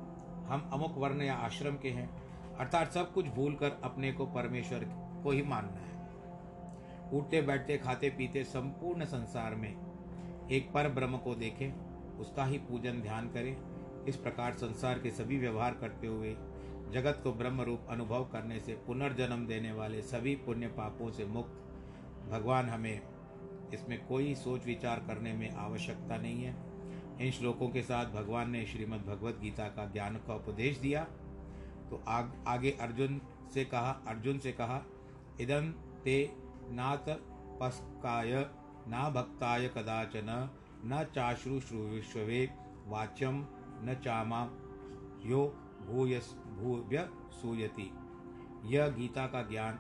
[0.47, 2.25] हम अमुक वर्ण या आश्रम के हैं,
[2.57, 4.85] अर्थात सब कुछ भूलकर अपने को परमेश्वर
[5.23, 5.95] को ही मानना है।
[7.13, 9.77] उठते, बैठते, खाते, पीते संपूर्ण संसार में
[10.51, 11.73] एक पर ब्रह्म को देखें,
[12.19, 13.57] उसका ही पूजन ध्यान करें।
[14.05, 16.37] इस प्रकार संसार के सभी व्यवहार करते हुए
[16.91, 21.53] जगत को ब्रह्म रूप अनुभव करने से पुनर्जन्म देने वाले सभी पुण्य पापों से मुक्त।
[22.31, 23.01] भगवान हमें
[23.75, 26.57] इसमें कोई सोच विचार करने में आवश्यकता नहीं है।
[27.21, 31.05] इन श्लोकों के साथ भगवान ने श्रीमद् भगवद गीता का ज्ञान का उपदेश दिया।
[31.91, 33.21] तो आग, आगे अर्जुन
[33.55, 34.83] से कहा अर्जुन से कहा
[35.41, 35.73] इदम
[36.05, 36.37] ते
[36.71, 37.05] नात
[37.61, 38.51] पस्काय
[38.89, 40.51] ना भक्ताय कदाचन
[40.85, 42.51] न चाश्रु चाश्रुश्रुविश्वे
[42.87, 43.47] वाच्यम
[43.83, 44.49] न चामा
[45.27, 45.47] यो
[45.87, 47.91] भूयस भूव्य सूयति।
[48.65, 49.79] यह गीता का ज्ञान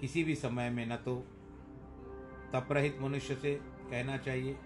[0.00, 1.26] किसी भी समय में न तो
[2.52, 3.54] तपरहित मनुष्य से
[3.90, 4.56] कहना चाहिए।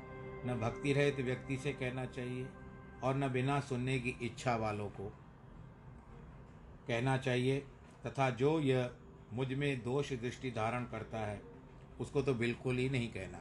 [0.47, 2.47] न भक्ति रहित व्यक्ति से कहना चाहिए
[3.05, 5.09] और न बिना सुनने की इच्छा वालों को
[6.89, 7.59] कहना चाहिए
[8.07, 8.91] तथा जो यह
[9.33, 11.41] मुझमें दोष दृष्टि धारण करता है,
[12.01, 13.41] उसको तो बिल्कुल ही नहीं कहना।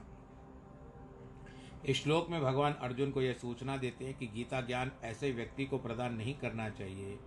[1.86, 5.66] इस श्लोक में भगवान अर्जुन को यह सूचना देते हैं कि गीता ज्ञान ऐसे व्यक्ति
[5.66, 7.18] को प्रदान नहीं करना चाहिए,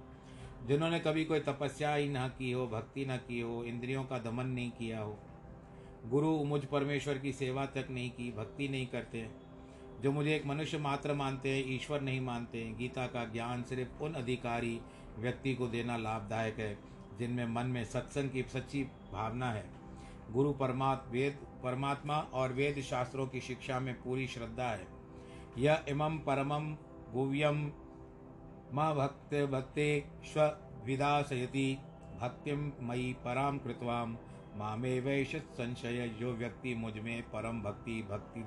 [0.67, 4.47] जिन्होंने कभी कोई तपस्या ही न की हो, भक्ति न की हो, इंद्रियों का दमन
[4.47, 5.19] नहीं किया हो।
[6.07, 9.29] गुरु मुझ परमेश्वर की सेवा तक नहीं की, भक्ति नहीं करते।
[10.01, 14.03] जो मुझे एक मनुष्य मात्र मानते हैं, ईश्वर नहीं मानते हैं, गीता का ज्ञान सिर्फ़
[14.03, 14.81] उन अधिकारी
[15.19, 16.79] व्यक्ति को देना लाभदायक है,
[17.19, 19.71] जिनमें मन में सत्संग की सच्ची भावना है।
[20.31, 24.87] गुरु परमात्म वेद, परमात्मा और वेद शास्त्रों की शिक्षा में पूरी श्रद्धा है।
[25.59, 26.75] यह इमं परमं
[27.13, 27.73] गुव्यम
[28.75, 30.05] म भक्त भक्ते
[30.85, 31.79] विदासयति
[32.21, 34.17] भक्तिम मयि पराम कृतवाम
[34.57, 38.43] मामे वैश संशय जो व्यक्ति मुझमें परम भक्ति भक्ति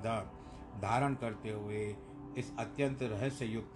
[0.80, 1.96] धारण करते हुए
[2.38, 3.74] इस अत्यंत रहस्य युक्त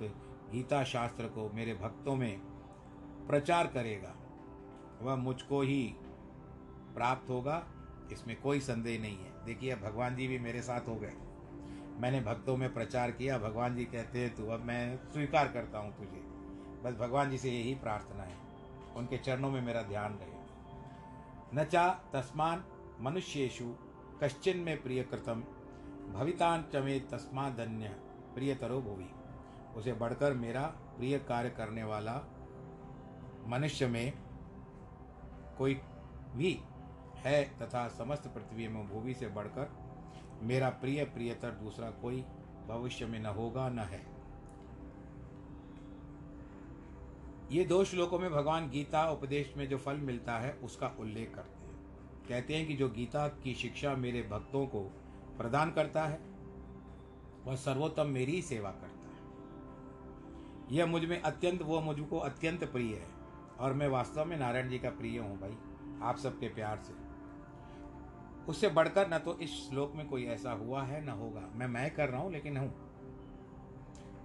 [0.53, 2.39] गीता शास्त्र को मेरे भक्तों में
[3.29, 4.15] प्रचार करेगा।
[5.03, 5.95] वह मुझको ही
[6.95, 7.67] प्राप्त होगा,
[8.13, 11.13] इसमें कोई संदेह नहीं है। देखिए, भगवान जी भी मेरे साथ हो गए।
[12.01, 15.97] मैंने भक्तों में प्रचार किया, भगवान जी कहते हैं, तू अब मैं स्वीकार करता हूँ
[15.97, 16.23] तुझे।
[16.83, 18.37] बस भगवान जी से यही प्रार्थना है।
[18.97, 20.42] उनके चरणों में मेरा ध्यान रहे।
[21.55, 22.65] न चा तस्मान
[23.01, 23.65] मनुष्येशु
[24.23, 25.41] कश्चिन में प्रिय कृतम
[26.13, 27.89] भवितान चमे तस्मादन्य
[28.35, 29.11] प्रियतरो भूवि।
[29.77, 30.63] उसे बढ़कर मेरा
[30.97, 32.15] प्रिय कार्य करने वाला
[33.47, 34.13] मनुष्य में
[35.59, 35.75] कोई
[36.35, 36.59] भी
[37.17, 39.73] है तथा समस्त पृथ्वी में भूमि से बढ़कर
[40.43, 42.25] मेरा प्रिय प्रियतर दूसरा कोई
[42.69, 44.12] भविष्य में न होगा, न है।
[47.53, 51.67] ये दो श्लोकों में भगवान गीता उपदेश में जो फल मिलता है, उसका उल्लेख करते
[51.67, 51.75] हैं।
[52.29, 54.81] कहते हैं कि जो गीता की शिक्षा मेरे भक्तों को
[55.39, 56.21] प्रदान करता है,
[57.47, 63.09] वह सर्वोत्तम मेरी सेवा करता है। यह मुझमें अत्यंत, वो मुझको अत्यंत प्रिय है
[63.61, 65.57] और मैं वास्तव में नारायण जी का प्रिय हूँ भाई,
[66.03, 66.95] आप सबके प्यार से।
[68.49, 71.95] उससे बढ़कर न तो इस श्लोक में कोई ऐसा हुआ है, न होगा। मैं मैं
[71.95, 72.75] कर रहा हूँ, लेकिन हूँ।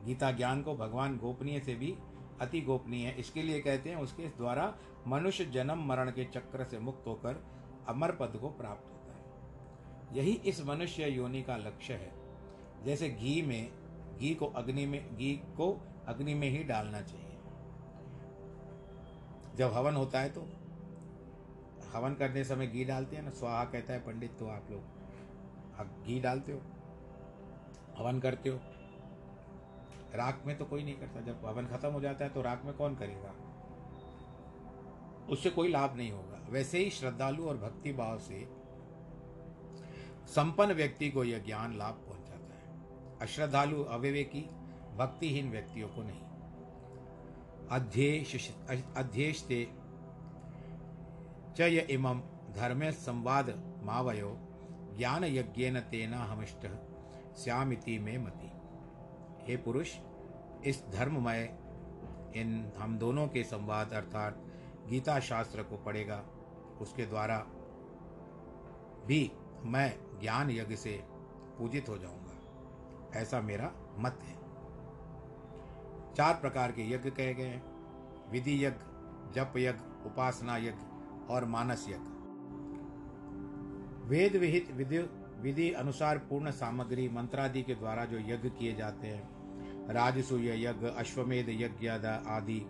[0.05, 1.97] गीता ज्ञान को भगवान गोपनीय से भी
[2.41, 4.73] अति गोपनीय है। इसके लिए कहते हैं उसके द्वारा
[5.08, 7.43] मनुष्य जन्म मरण के चक्र से मुक्त होकर
[7.88, 12.12] अमर पद को प्राप्त होता है। यही इस मनुष्य योनि का लक्ष्य है।
[12.86, 13.71] जैसे घी में,
[14.19, 15.71] घी को अग्नि में, घी को
[16.08, 17.26] अग्नि में ही डालना चाहिए।
[19.58, 20.41] जब हवन होता है तो
[21.93, 26.19] हवन करने समय घी डालते हैं ना, स्वाहा कहता है, पंडित तो आप लोग घी
[26.19, 26.62] डालते हो,
[27.97, 28.60] हवन करते हो
[30.15, 32.73] राख में तो कोई नहीं करता। जब हवन खत्म हो जाता है तो राख में
[32.73, 33.33] कौन करेगा?
[35.29, 38.47] उससे कोई लाभ नहीं होगा। वैसे ही श्रद्धालु और भक्ति भाव से
[40.27, 44.49] संपन्न व्यक्ति को यह ज्ञान लाभ पहुंचाता है। अश्रद्धालु, अविवेकी,
[44.97, 46.21] भक्तिहीन व्यक्तियों को नहीं।
[47.71, 48.51] अध्येश
[48.97, 49.67] अध्येशते
[51.57, 51.97] च य
[52.55, 54.37] धर्म संवाद मावयो
[54.97, 56.67] ज्ञान यज्ञेन तेना हमिष्ट
[57.37, 58.46] श्यामिति में मति।
[59.47, 59.97] हे पुरुष,
[60.65, 61.57] इस धर्ममय,
[62.36, 64.43] इन हम दोनों के संवाद अर्थात
[64.89, 66.25] गीता शास्त्र को पढ़ेगा।
[66.81, 67.39] उसके द्वारा
[69.05, 69.31] भी
[69.63, 71.03] मैं ज्ञान यज्ञ से
[71.57, 72.33] पूजित हो जाऊँगा।
[73.19, 74.33] ऐसा मेरा मत है।
[76.15, 77.63] चार प्रकार के यज्ञ कहे गए हैं।
[78.31, 78.77] विधि यज्ञ,
[79.33, 80.79] जप यज्ञ, उपासना यज्ञ
[81.33, 82.17] और मानस यज्ञ।
[84.10, 84.99] वेद विहित विधि
[85.38, 89.37] विधि अनुसार पूर्ण सामग्री मंत्रादि के द्वारा जो यज्ञ किए जाते हैं
[89.89, 91.88] राजसूय यज्ञ, अश्वमेध यज्ञ
[92.28, 92.69] आदि,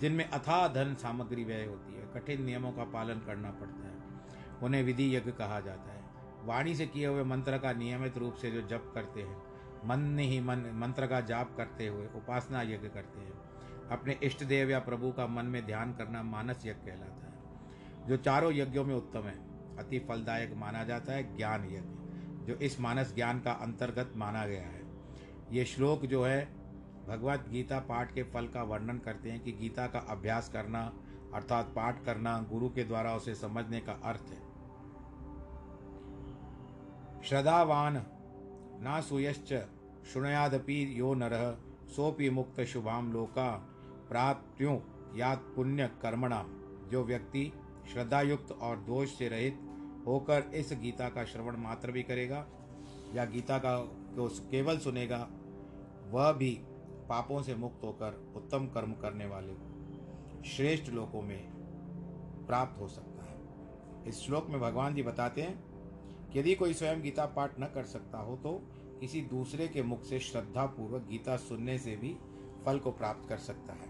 [0.00, 4.02] जिनमें अथाह धन सामग्री व्यय होती है। कठिन नियमों का पालन करना पड़ता है।
[4.62, 6.02] उन्हें विधि यज्ञ कहा जाता है।
[6.44, 9.42] वाणी से किए हुए मंत्र का नियमित रूप से जो जप करते हैं,
[9.84, 13.32] मन ही मन, मंत्र का जाप करते हुए उपासना यज्ञ करते हैं।
[13.90, 17.32] अपने इष्ट देव या प्रभु का मन में ध्यान करना मानस यज्ञ कहलाता है।
[18.08, 21.80] जो चारों यज्ञों में उत्तम है, अति फलदायक माना जाता है ज्ञान यज्ञ,
[22.46, 24.81] जो इस मानस ज्ञान का अंतर्गत माना गया है।
[25.52, 26.44] ये श्लोक जो है,
[27.08, 30.92] भगवत गीता पाठ के फल का वर्णन करते हैं कि गीता का अभ्यास करना,
[31.34, 34.40] अर्थात पाठ करना गुरु के द्वारा उसे समझने का अर्थ है।
[37.22, 38.02] श्रद्धावान,
[38.82, 39.52] ना सुयश्च
[40.12, 41.34] शुणयादपि यो नर
[41.96, 43.50] सोपि मुक्त शुभाम लोका,
[44.08, 44.78] प्राप्त्यों
[45.16, 46.46] या पुण्य कर्मणाम
[46.90, 47.52] जो व्यक्ति
[47.92, 49.58] श्रद्धायुक्त और दोष से रहित
[50.06, 52.46] होकर इस गीता का श्रवण मात्र भी करेगा
[53.14, 55.28] या गीता को केवल सुनेगा
[56.12, 56.60] वह भी
[57.08, 59.54] पापों से मुक्त होकर उत्तम कर्म करने वाले
[60.48, 61.50] श्रेष्ठ लोकों में
[62.46, 63.40] प्राप्त हो सकता है।
[64.08, 65.64] इस श्लोक में भगवान जी बताते हैं
[66.30, 68.52] कि यदि कोई स्वयं गीता पाठ न कर सकता हो तो
[69.00, 72.16] किसी दूसरे के मुख से श्रद्धा पूर्वक गीता सुनने से भी
[72.66, 73.88] फल को प्राप्त कर सकता है।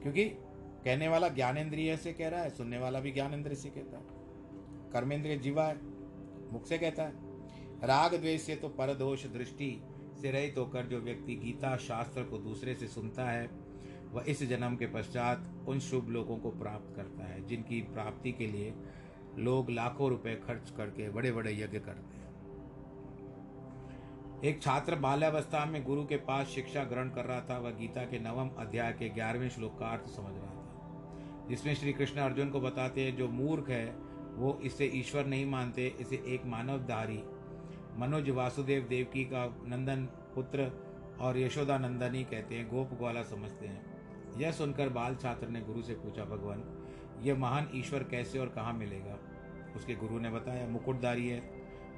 [0.00, 0.24] क्योंकि
[0.84, 4.04] कहने वाला ज्ञानेन्द्रिय से कह रहा है, सुनने वाला भी ज्ञानेन्द्रिय से कहता है।
[4.92, 5.78] कर्मेंद्रिय जीवा है,
[6.52, 7.12] मुख से कहता है।
[7.84, 9.82] राग द्वेष से तो परदोष दृष्टि
[10.22, 13.50] से रहित होकर जो व्यक्ति गीता शास्त्र को दूसरे से सुनता है,
[14.12, 18.46] वह इस जन्म के पश्चात उन शुभ लोगों को प्राप्त करता है, जिनकी प्राप्ति के
[18.46, 18.74] लिए
[19.38, 22.22] लोग लाखों रुपए खर्च करके बड़े बड़े यज्ञ करते हैं।
[24.44, 28.18] एक छात्र बाल्यावस्था में गुरु के पास शिक्षा ग्रहण कर रहा था, वह गीता के
[28.18, 32.60] नवम अध्याय के ग्यारहवें श्लोक का अर्थ समझ रहा था, जिसमें श्री कृष्ण अर्जुन को
[32.60, 33.86] बताते हैं, जो मूर्ख है,
[34.34, 37.22] वो इसे ईश्वर नहीं मानते, इसे एक मानवधारी
[37.98, 40.70] मनोज वासुदेव देवकी का नंदन पुत्र
[41.20, 45.82] और यशोदा नंदन कहते हैं, गोप ग्वाला समझते हैं। यह सुनकर बाल छात्र ने गुरु
[45.82, 46.64] से पूछा, भगवान
[47.22, 49.18] यह महान ईश्वर कैसे और कहाँ मिलेगा?
[49.76, 51.40] उसके गुरु ने बताया, मुकुटदारी है।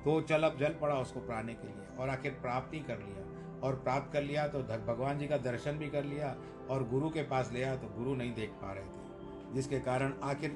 [0.04, 3.22] तो चल अब, जल पड़ा उसको पाने के लिए और आखिर प्राप्त ही कर लिया।
[3.60, 6.36] और प्राप्त कर लिया तो भगवान जी का दर्शन भी कर लिया
[6.70, 10.12] और गुरु के पास ले आया तो गुरु नहीं देख पा रहे थे। जिसके कारण
[10.22, 10.50] आखिर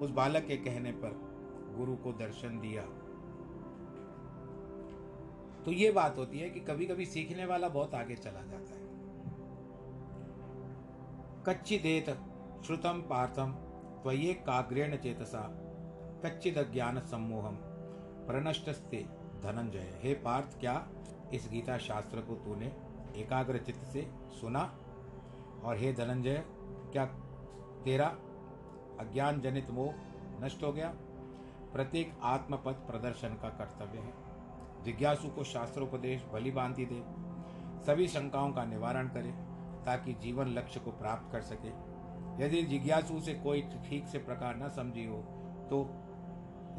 [0.00, 1.16] उस बालक के कहने पर
[1.76, 2.82] गुरु को दर्शन दिया।
[5.64, 8.88] तो ये बात होती है कि कभी कभी सीखने वाला बहुत आगे चला जाता है।
[11.46, 12.10] कच्ची देत
[12.64, 13.52] श्रुतम पार्थम
[14.02, 15.40] त्वये काग्रेण चेतसा
[16.24, 17.56] कच्चिद ज्ञान सम्मोहम
[18.26, 18.98] प्रनष्टस्ते
[19.42, 20.88] धनंजय। हे पार्थ, क्या
[21.34, 22.66] इस गीता शास्त्र को तूने
[23.16, 24.78] एकाग्र चित्त से सुना?
[25.64, 26.44] और हे धनंजय,
[26.92, 27.04] क्या
[27.84, 28.06] तेरा
[29.00, 29.94] अज्ञान जनित मोह
[30.44, 30.88] नष्ट हो गया?
[31.72, 34.19] प्रत्येक आत्मपद प्रदर्शन का कर्तव्य है।
[34.84, 37.02] जिज्ञासु को शास्त्रोपदेश भली बांधी दे।
[37.86, 39.32] सभी शंकाओं का निवारण करे,
[39.84, 41.68] ताकि जीवन लक्ष्य को प्राप्त कर सके।
[42.44, 45.18] यदि जिज्ञासु से कोई ठीक से प्रकार न समझी हो
[45.70, 45.80] तो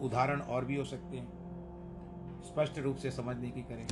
[0.02, 3.88] उदाहरण और भी हो सकते हैं। स्पष्ट रूप से समझने की करें।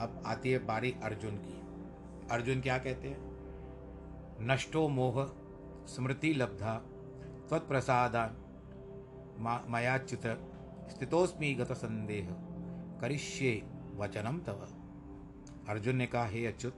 [0.00, 1.60] अब आती है बारी अर्जुन की।
[2.30, 3.18] अर्जुन क्या कहते हैं?
[4.40, 5.26] नष्टो मोह
[5.86, 6.74] स्मृति लब्धा,
[7.48, 8.36] त्वत्प्रसादान
[9.70, 10.26] मयाच्युत,
[10.90, 12.28] स्थितोस्मी गत संदेह।
[13.00, 14.68] करिष्ये वचनम तव।
[15.68, 16.74] अर्जुन ने कहा, हे अच्युत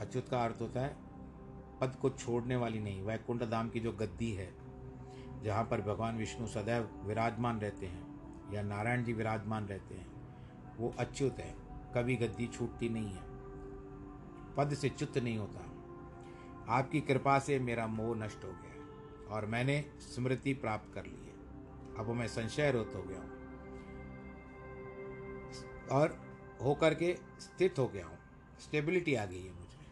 [0.00, 0.96] अच्युत का अर्थ होता है,
[1.80, 4.54] पद को छोड़ने वाली नहीं। वैकुंठ धाम की जो गद्दी है,
[5.42, 8.14] जहाँ पर भगवान विष्णु सदैव विराजमान रहते हैं,
[8.52, 10.06] या नारायण जी विराजमान रहते हैं,
[10.76, 11.54] वो अच्युत है।
[11.94, 13.22] कभी गद्दी छूटती नहीं है।
[14.56, 15.70] पद से च्युत नहीं होता।
[16.68, 21.34] आपकी कृपा से मेरा मोह नष्ट हो गया और मैंने स्मृति प्राप्त कर ली है।
[21.98, 23.33] अब मैं संशय रोत हो गया हूँ।
[25.92, 28.18] और होकर के स्थित हो गया हूँ।
[28.60, 29.86] स्टेबिलिटी आ गई है मुझे।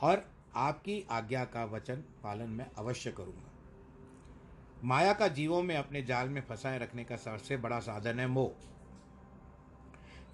[0.00, 3.52] और आपकी आज्ञा का वचन पालन मैं अवश्य करूँगा।
[4.84, 8.52] माया का जीवों में अपने जाल में फंसाए रखने का सबसे बड़ा साधन है मोह।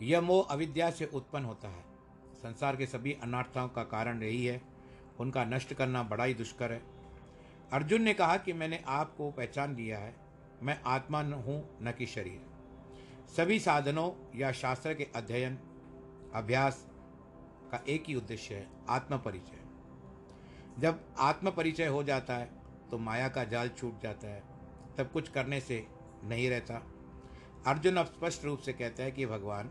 [0.05, 1.85] यह मोह अविद्या से उत्पन्न होता है।
[2.37, 4.63] संसार के सभी अनार्थों का कारण यही है।
[5.21, 6.83] उनका नष्ट करना बड़ा ही दुष्कर है।
[7.73, 10.17] अर्जुन ने कहा कि मैंने आपको पहचान लिया है।
[10.63, 12.52] मैं आत्मा हूँ, न कि शरीर।
[13.37, 15.59] सभी साधनों या शास्त्र के अध्ययन,
[16.35, 16.87] अभ्यास
[17.73, 19.59] का एक ही उद्देश्य है आत्म परिचय
[20.79, 22.51] जब आत्म परिचय हो जाता है
[22.91, 24.43] तो माया का जाल छूट जाता है।
[24.99, 25.87] तब कुछ करने से
[26.25, 26.87] नहीं रहता।
[27.67, 29.71] अर्जुन अब स्पष्ट रूप से कहता है कि, भगवान,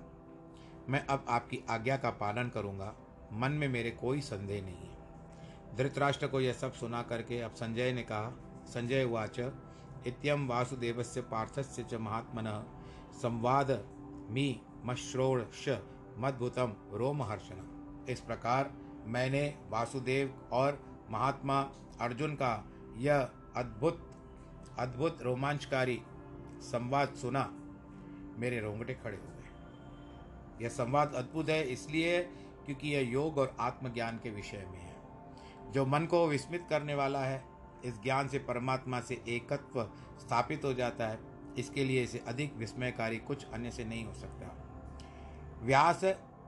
[0.90, 2.96] मैं अब आपकी आज्ञा का पालन करूँगा।
[3.34, 4.98] मन में मेरे कोई संदेह नहीं है।
[5.76, 9.40] धृतराष्ट्र को यह सब सुना करके अब संजय ने कहा, संजय वाच
[10.08, 12.78] इत्यम वासुदेवस्य पार्थस्य च महात्मन
[13.22, 13.86] संवाद
[14.30, 15.70] मी मश्रोष
[16.18, 17.56] मद्भुतम रोमहर्षण।
[18.10, 18.74] इस प्रकार
[19.06, 21.62] मैंने वासुदेव और महात्मा
[22.02, 22.66] अर्जुन का
[22.98, 24.16] यह अद्भुत
[24.80, 26.02] अद्भुत रोमांचकारी
[26.62, 27.50] संवाद सुना।
[28.40, 32.24] मेरे रोंगटे खड़े हो गए। यह संवाद अद्भुत है इसलिए
[32.66, 34.96] क्योंकि यह योग और आत्मज्ञान के विषय में है।
[35.72, 37.46] जो मन को विस्मित करने वाला है,
[37.86, 39.84] इस ज्ञान से परमात्मा से एकत्व
[40.20, 44.56] स्थापित हो जाता है। इसके लिए इसे अधिक विस्मयकारी कुछ अन्य से नहीं हो सकता।
[45.62, 46.02] व्यास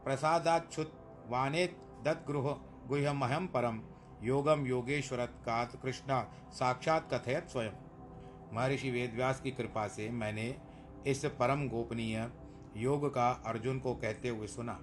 [0.04, 0.94] प्रसादाच्छुत
[1.30, 1.66] वाने
[2.04, 2.50] दत्गृह
[2.88, 3.82] गुह्यमहम परम
[4.24, 7.72] योगम योगेश्वरत्कात कृष्णा साक्षात कथयत स्वयं।
[8.54, 10.56] महर्षि वेदव्यास की कृपा से मैंने
[11.08, 12.32] इस परम गोपनीय
[12.78, 14.80] योग का अर्जुन को कहते हुए सुना।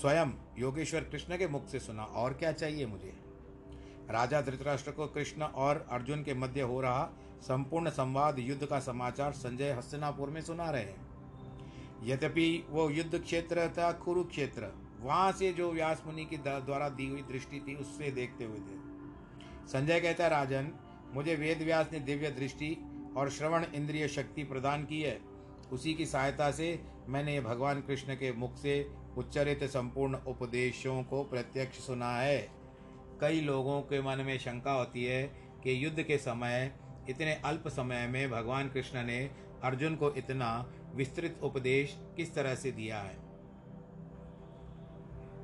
[0.00, 3.12] स्वयं योगेश्वर कृष्ण के मुख से सुना, और क्या चाहिए मुझे?
[4.10, 7.10] राजा धृतराष्ट्र को कृष्ण और अर्जुन के मध्य हो रहा
[7.42, 11.06] संपूर्ण संवाद युद्ध का समाचार संजय हस्तिनापुर में सुना रहे हैं।
[12.02, 17.22] यद्यपि वो युद्ध क्षेत्र था, कुरुक्षेत्र, वहाँ से जो व्यास मुनि की द्वारा दी हुई
[17.22, 18.94] दृष्टि थी, उससे देखते हुए थे।
[19.68, 20.70] संजय कहता, राजन,
[21.12, 22.76] मुझे वेद व्यास ने दिव्य दृष्टि
[23.16, 25.20] और श्रवण इंद्रिय शक्ति प्रदान की है।
[25.72, 31.78] उसी की सहायता से मैंने भगवान कृष्ण के मुख से उच्चरित संपूर्ण उपदेशों को प्रत्यक्ष
[31.78, 32.50] सुना है।
[33.20, 35.22] कई लोगों के मन में शंका होती है
[35.64, 36.76] कि युद्ध के समय
[37.08, 39.18] इतने अल्प समय में भगवान कृष्ण ने
[39.64, 40.48] अर्जुन को इतना
[40.94, 43.16] विस्तृत उपदेश किस तरह से दिया है?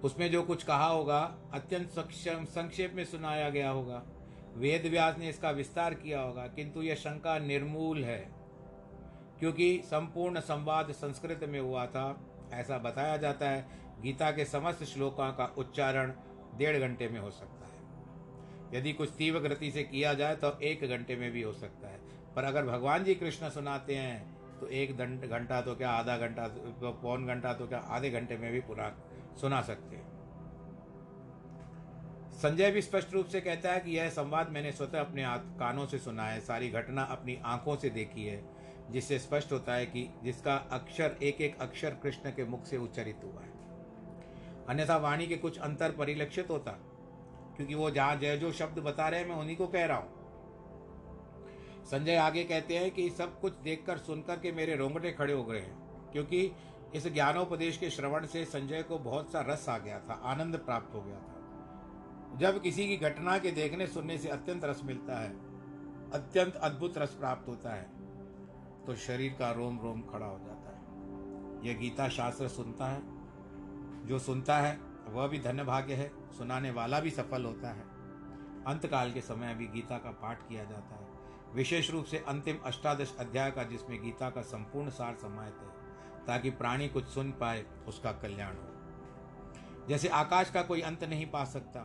[0.04, 1.20] उसमें जो कुछ कहा होगा,
[1.54, 1.90] अत्यंत
[2.48, 4.02] संक्षेप में सुनाया गया होगा।
[4.56, 8.18] वेद व्यास ने इसका विस्तार किया होगा, किंतु यह शंका निर्मूल है,
[9.40, 12.06] क्योंकि संपूर्ण संवाद संस्कृत में हुआ था।
[12.52, 13.66] ऐसा बताया जाता है,
[14.02, 16.12] गीता के समस्त श्लोकों का उच्चारण
[16.56, 17.69] डेढ़ घंटे में हो सकता है।
[18.74, 21.98] यदि कुछ तीव्र गति से किया जाए तो एक घंटे में भी हो सकता है।
[22.36, 26.92] पर अगर भगवान जी कृष्ण सुनाते हैं तो एक घंटा तो क्या, आधा घंटा तो
[27.02, 28.92] पौन घंटा तो क्या, आधे घंटे में भी पूरा
[29.40, 30.08] सुना सकते हैं।
[32.32, 35.24] संजय भी स्पष्ट रूप से कहता है कि यह संवाद मैंने स्वतः अपने
[35.58, 38.42] कानों से सुना है, सारी घटना अपनी आँखों से देखी है,
[38.90, 43.20] जिससे स्पष्ट होता है कि जिसका अक्षर एक एक अक्षर कृष्ण के मुख से उच्चरित
[43.24, 43.58] हुआ है।
[44.68, 46.78] अन्यथा वाणी के कुछ अंतर परिलक्षित होता।
[47.60, 50.08] क्योंकि वो जहाँ जय जो शब्द बता रहे हैं, मैं उन्हीं को कह रहा हूँ।
[51.86, 55.58] संजय आगे कहते हैं कि सब कुछ देखकर सुनकर के मेरे रोंगटे खड़े हो गए
[55.58, 55.74] हैं,
[56.12, 56.40] क्योंकि
[56.94, 60.94] इस ज्ञानोपदेश के श्रवण से संजय को बहुत सा रस आ गया था, आनंद प्राप्त
[60.94, 65.30] हो गया था। जब किसी की घटना के देखने सुनने से अत्यंत रस मिलता है,
[66.12, 67.88] अत्यंत अद्भुत रस प्राप्त होता है
[68.86, 73.02] तो शरीर का रोम रोम खड़ा हो जाता है। यह गीता शास्त्र सुनता है,
[74.06, 74.78] जो सुनता है,
[75.08, 78.00] वह भी धन्य भाग्य है। सुनाने वाला भी सफल होता है।
[78.66, 81.08] अंतकाल के समय भी गीता का पाठ किया जाता है।
[81.54, 85.68] विशेष रूप से अंतिम अष्टादश अध्याय का, जिसमें गीता का संपूर्ण सार समाहित है,
[86.26, 91.44] ताकि प्राणी कुछ सुन पाए, उसका कल्याण हो। जैसे आकाश का कोई अंत नहीं पा
[91.44, 91.80] सकता,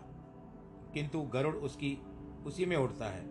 [0.93, 1.97] किंतु गरुड़ उसकी,
[2.45, 3.23] उसी में उड़ता है।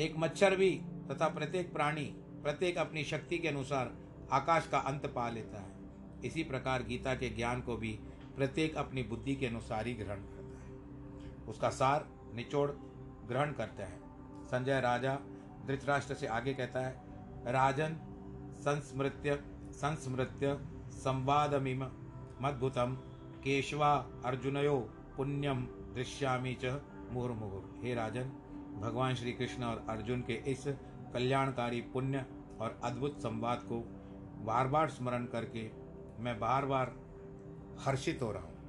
[0.00, 0.70] एक मच्छर भी
[1.10, 3.92] तथा प्रत्येक प्राणी, प्रत्येक अपनी शक्ति के अनुसार
[4.32, 5.76] आकाश का अंत पा लेता है।
[6.24, 7.98] इसी प्रकार गीता के ज्ञान को भी
[8.36, 10.39] प्रत्येक अपनी बुद्धि के अनुसार ही ग्रहण करता है
[11.50, 12.70] उसका सार निचोड़
[13.28, 13.98] ग्रहण करते हैं।
[14.46, 15.14] संजय राजा
[15.66, 16.92] धृतराष्ट्र से आगे कहता है,
[17.46, 17.96] राजन
[18.60, 19.38] संस्मृत्य
[19.72, 20.58] संस्मृत्य
[20.94, 21.82] संवादमिम
[22.42, 22.94] मद्भुतम,
[23.44, 23.92] केशवा
[24.24, 24.76] अर्जुनयो
[25.16, 26.80] पुण्यम दृश्यामी च
[27.12, 28.32] मुहुर्मुहुर। हे राजन,
[28.80, 30.64] भगवान श्री कृष्ण और अर्जुन के इस
[31.14, 32.24] कल्याणकारी पुण्य
[32.60, 33.80] और अद्भुत संवाद को
[34.44, 35.70] बार बार स्मरण करके
[36.22, 36.94] मैं बार बार
[37.80, 38.59] हर्षित हो रहा हूँ।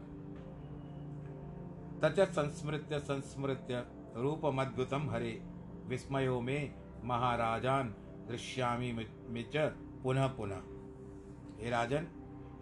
[2.04, 3.84] तच संस्मृत्य संस्मृत्य
[4.18, 5.42] रूपमद्भुतम हरे।
[5.88, 6.74] विस्मयो में
[7.04, 7.90] महाराजान
[8.28, 8.92] दृश्यामी
[9.30, 9.58] मिच
[10.04, 10.62] पुनः पुनः।
[11.62, 12.08] हे राजन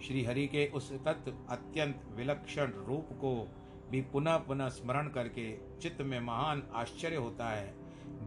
[0.03, 3.33] श्री हरि के उस तत्व अत्यंत विलक्षण रूप को
[3.91, 7.73] भी पुनः पुनः स्मरण करके चित्त में महान आश्चर्य होता है।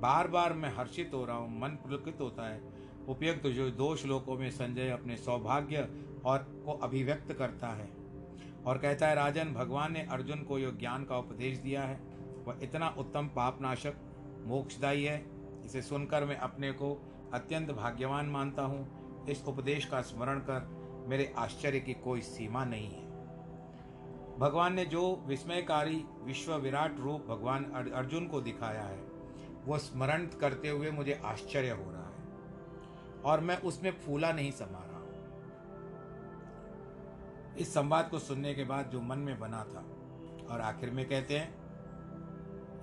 [0.00, 2.60] बार बार मैं हर्षित हो रहा हूँ, मन पुलकित होता है।
[3.08, 5.88] उपयुक्त जो दो श्लोकों में संजय अपने सौभाग्य
[6.24, 8.01] और को अभिव्यक्त करता है।
[8.66, 12.00] और कहता है, राजन, भगवान ने अर्जुन को यह ज्ञान का उपदेश दिया है।
[12.46, 13.94] वह इतना उत्तम पापनाशक,
[14.46, 15.26] मोक्षदायी है।
[15.64, 21.34] इसे सुनकर मैं अपने को अत्यंत भाग्यवान मानता हूँ। इस उपदेश का स्मरण कर मेरे
[21.38, 23.02] आश्चर्य की कोई सीमा नहीं है।
[24.38, 29.04] भगवान ने जो विस्मयकारी विश्व विराट रूप भगवान अर्जुन को दिखाया है,
[29.64, 32.12] वो स्मरण करते हुए मुझे आश्चर्य हो रहा है।
[33.24, 34.91] और मैं उसमें फूला नहीं समा रहा।
[37.58, 39.84] इस संवाद को सुनने के बाद जो मन में बना था,
[40.50, 41.54] और आखिर में कहते हैं,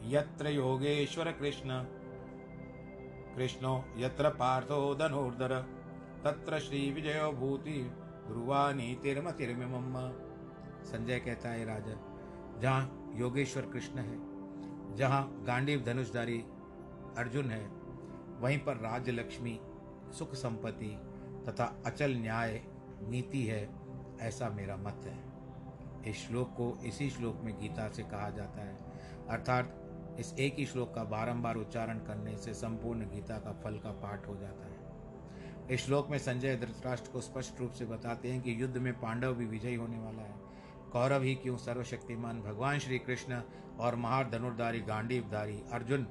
[0.05, 1.83] यत्र योगेश्वर कृष्ण।
[3.35, 5.55] कृष्णो यत्र पार्थो धनुर्धर,
[6.23, 7.81] तत्र श्री विजय भूति
[8.27, 9.93] ध्रुवानी तिरम तिरमिम
[10.83, 11.95] संजय कहता है, राजा,
[12.59, 14.17] जहाँ योगेश्वर कृष्ण है,
[14.95, 16.39] जहाँ गांडीव धनुषधारी
[17.17, 17.65] अर्जुन है,
[18.39, 19.59] वहीं पर राज लक्ष्मी
[20.13, 20.97] सुख संपत्ति
[21.49, 22.61] तथा अचल न्याय
[23.01, 23.78] नीति है।
[24.19, 25.39] ऐसा मेरा मत है।
[26.11, 28.77] इस श्लोक को इसी श्लोक में गीता से कहा जाता है।
[29.29, 29.85] अर्थात
[30.19, 34.27] इस एक ही श्लोक का बारंबार उच्चारण करने से संपूर्ण गीता का फल का पाठ
[34.27, 34.79] हो जाता है।
[35.71, 39.33] इस श्लोक में संजय धृतराष्ट्र को स्पष्ट रूप से बताते हैं कि युद्ध में पांडव
[39.33, 40.35] भी विजयी होने वाला है।
[40.91, 43.41] कौरव ही क्यों सर्वशक्तिमान भगवान श्री कृष्ण
[43.79, 46.03] और महार धनुर्धारी गांडीवधारी अर्जुन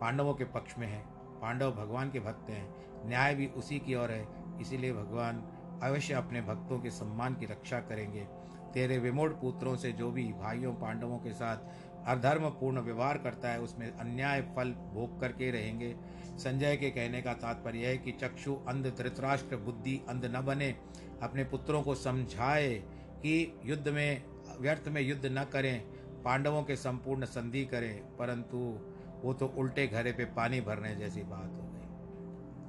[0.00, 1.04] पांडवों के पक्ष में है?
[1.40, 2.74] पांडव भगवान के भक्त हैं।
[3.08, 4.28] न्याय भी उसी की ओर है।
[4.60, 8.26] इसीलिए भगवान अवश्य अपने भक्तों के सम्मान की रक्षा करेंगे।
[8.74, 11.56] तेरे विमोड़ पुत्रों से जो भी भाइयों, पांडवों के साथ
[12.06, 15.96] अधर्म पूर्ण व्यवहार करता है, उसमें अन्याय फल भोग करके रहेंगे।
[16.38, 20.76] संजय के कहने का तात्पर्य है कि चक्षु अंध, धृतराष्ट्र, बुद्धि अंध न बने।
[21.22, 22.74] अपने पुत्रों को समझाए
[23.22, 24.22] कि युद्ध में,
[24.60, 25.80] व्यर्थ में युद्ध न करें,
[26.22, 28.58] पांडवों के संपूर्ण संधि करें, परंतु
[29.24, 31.80] वो तो उल्टे घरे पे पानी भरने जैसी बात हो गई।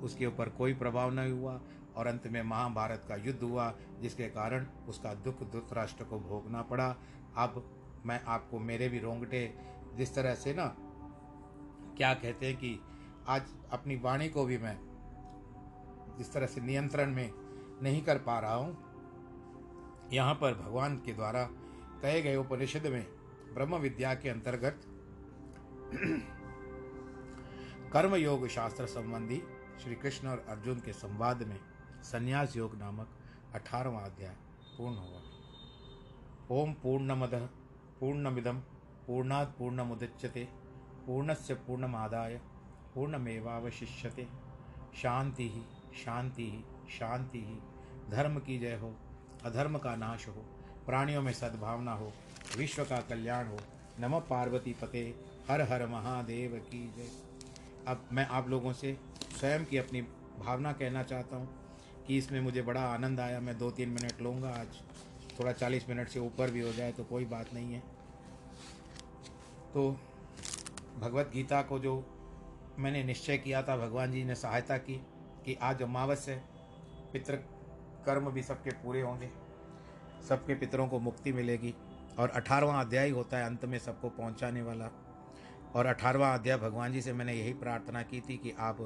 [0.01, 1.61] उसके ऊपर कोई प्रभाव नहीं हुआ।
[1.95, 6.95] और अंत में महाभारत का युद्ध हुआ, जिसके कारण उसका दुख धृतराष्ट्र को भोगना पड़ा।
[7.37, 7.63] अब
[8.05, 9.53] मैं आपको मेरे भी रोंगटे,
[9.97, 10.65] जिस तरह से ना,
[11.97, 12.79] क्या कहते हैं कि
[13.27, 14.77] आज अपनी वाणी को भी मैं
[16.17, 17.29] जिस तरह से नियंत्रण में
[17.83, 18.77] नहीं कर पा रहा हूँ,
[20.13, 21.43] यहाँ पर भगवान के द्वारा
[22.01, 23.05] कहे गए उपनिषद में
[23.53, 24.81] ब्रह्म विद्या के अंतर्गत
[27.93, 29.41] कर्म योग शास्त्र संबंधी
[29.83, 31.57] श्री कृष्ण और अर्जुन के संवाद में
[32.03, 33.07] संन्यास योग नामक
[33.55, 34.35] अठारहवा अध्याय
[34.77, 35.19] पूर्ण हुआ
[36.51, 37.35] ओम पूर्णमद
[37.99, 38.59] पूर्णमिदम
[39.07, 40.47] पूर्णात् पूर्णमुदच्यते,
[41.07, 42.39] पूर्णस्य पूर्णमादाय
[42.95, 44.27] पूर्णमेवावशिष्यते।
[45.01, 45.61] शांति ही
[46.03, 47.57] शांति ही शांति ही
[48.11, 48.93] धर्म की जय हो,
[49.45, 50.45] अधर्म का नाश हो,
[50.85, 52.11] प्राणियों में सद्भावना हो,
[52.57, 53.57] विश्व का कल्याण हो।
[53.99, 55.03] नम पार्वती पते,
[55.49, 57.09] हर हर महादेव की जय।
[57.87, 58.97] अब मैं आप लोगों से
[59.39, 60.01] स्वयं की अपनी
[60.39, 61.60] भावना कहना चाहता हूँ।
[62.11, 64.79] कि इसमें मुझे बड़ा आनंद आया। मैं दो तीन मिनट लूँगा आज।
[65.39, 67.79] थोड़ा चालीस मिनट से ऊपर भी हो जाए तो कोई बात नहीं है।
[69.73, 69.91] तो
[70.99, 71.93] भगवत गीता को जो
[72.79, 74.95] मैंने निश्चय किया था, भगवान जी ने सहायता की
[75.45, 76.37] कि आज अमावस है,
[77.13, 77.35] पितृ
[78.05, 79.29] कर्म भी सबके पूरे होंगे,
[80.29, 81.73] सबके पितरों को मुक्ति मिलेगी
[82.19, 84.89] और अठारहवा अध्याय होता है, अंत में सबको पहुँचाने वाला।
[85.75, 88.81] और अठारहवा अध्याय भगवान जी से मैंने यही प्रार्थना की थी कि आप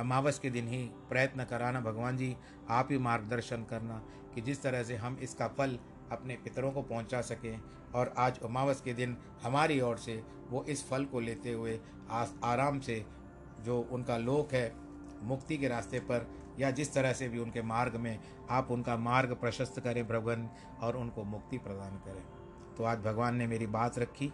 [0.00, 2.36] अमावस के दिन ही प्रयत्न कराना भगवान जी,
[2.70, 4.02] आप ही मार्गदर्शन करना
[4.34, 5.78] कि जिस तरह से हम इसका फल
[6.12, 7.60] अपने पितरों को पहुँचा सकें
[7.94, 11.78] और आज अमावस के दिन हमारी ओर से वो इस फल को लेते हुए
[12.10, 13.04] आराम से
[13.64, 14.72] जो उनका लोक है,
[15.22, 16.26] मुक्ति के रास्ते पर
[16.60, 18.18] या जिस तरह से भी उनके मार्ग में
[18.50, 20.48] आप उनका मार्ग प्रशस्त करें भगवान
[20.82, 22.22] और उनको मुक्ति प्रदान करें।
[22.76, 24.32] तो आज भगवान ने मेरी बात रखी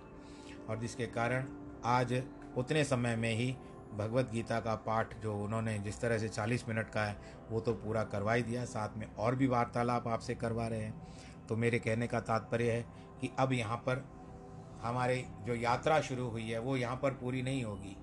[0.68, 1.46] और जिसके कारण
[1.84, 2.22] आज
[2.58, 3.54] उतने समय में ही
[3.96, 7.16] भगवत गीता का पाठ जो उन्होंने जिस तरह से 40 मिनट का है,
[7.50, 11.46] वो तो पूरा करवा ही दिया। साथ में और भी वार्तालाप आपसे करवा रहे हैं।
[11.48, 12.82] तो मेरे कहने का तात्पर्य है
[13.20, 14.04] कि अब यहाँ पर
[14.82, 17.96] हमारे जो यात्रा शुरू हुई है, वो यहाँ पर पूरी नहीं होगी।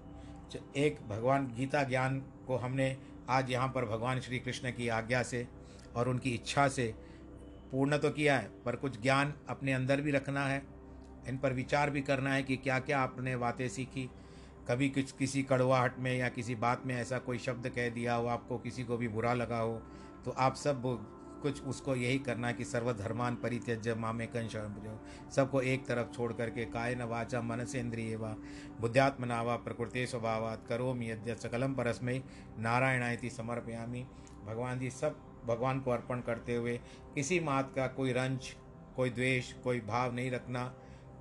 [0.76, 2.96] एक भगवान गीता ज्ञान को हमने
[3.30, 5.48] आज यहाँ पर भगवान श्री कृष्ण की आज्ञा से
[5.96, 6.94] और उनकी इच्छा से
[7.72, 10.62] पूर्ण तो किया है, पर कुछ ज्ञान अपने अंदर भी रखना है।
[11.28, 14.10] इन पर विचार भी करना है कि क्या क्या आपने बातें सीखी।
[14.68, 18.28] कभी कुछ किसी कड़वाहट में या किसी बात में ऐसा कोई शब्द कह दिया हो,
[18.28, 19.82] आपको किसी को भी बुरा लगा हो
[20.26, 20.82] तो आप सब
[21.42, 24.56] कुछ उसको यही करना कि सर्वधर्मान परित्यज मामे कंश
[25.36, 28.36] सबको एक तरफ़ छोड़ करके काय न वाचा मन से इंद्रिय वा
[28.82, 32.22] बुद्ध्यात्मना वा प्रकृति स्वभावात करोम यद्य सकलम परस्मय
[32.60, 34.06] नारायणायति समर्पयामी।
[34.46, 36.80] भगवान जी सब, भगवान को अर्पण करते हुए
[37.16, 38.54] किसी मात का कोई रंज,
[38.96, 40.64] कोई द्वेष, कोई भाव नहीं रखना,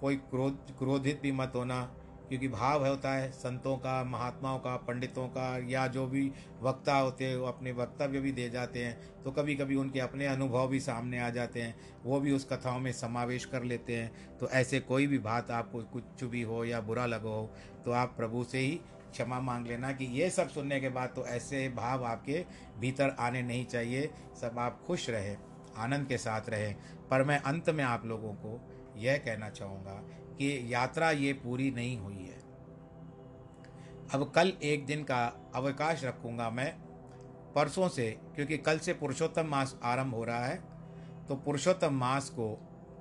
[0.01, 1.83] कोई क्रोध, क्रोधित भी मत होना
[2.31, 6.31] क्योंकि भाव होता है, संतों का, महात्माओं का, पंडितों का, या जो भी
[6.63, 10.27] वक्ता होते हैं, वो अपने वक्तव्य भी दे जाते हैं तो कभी कभी उनके अपने
[10.27, 11.75] अनुभव भी सामने आ जाते हैं,
[12.05, 15.83] वो भी उस कथाओं में समावेश कर लेते हैं। तो ऐसे कोई भी बात आपको
[15.93, 17.51] कुछ भी हो या बुरा लगो हो
[17.85, 21.27] तो आप प्रभु से ही क्षमा मांग लेना कि ये सब सुनने के बाद तो
[21.27, 22.45] ऐसे भाव आपके
[22.79, 24.11] भीतर आने नहीं चाहिए,
[24.41, 25.37] सब आप खुश रहें,
[25.77, 26.75] आनंद के साथ रहें।
[27.11, 28.61] पर मैं अंत में आप लोगों को
[28.97, 30.03] यह कहना चाहूँगा
[30.41, 32.39] कि यात्रा ये पूरी नहीं हुई है।
[34.15, 35.25] अब कल एक दिन का
[35.55, 36.73] अवकाश रखूँगा मैं
[37.55, 40.57] परसों से, क्योंकि कल से पुरुषोत्तम मास आरंभ हो रहा है।
[41.29, 42.57] तो पुरुषोत्तम मास को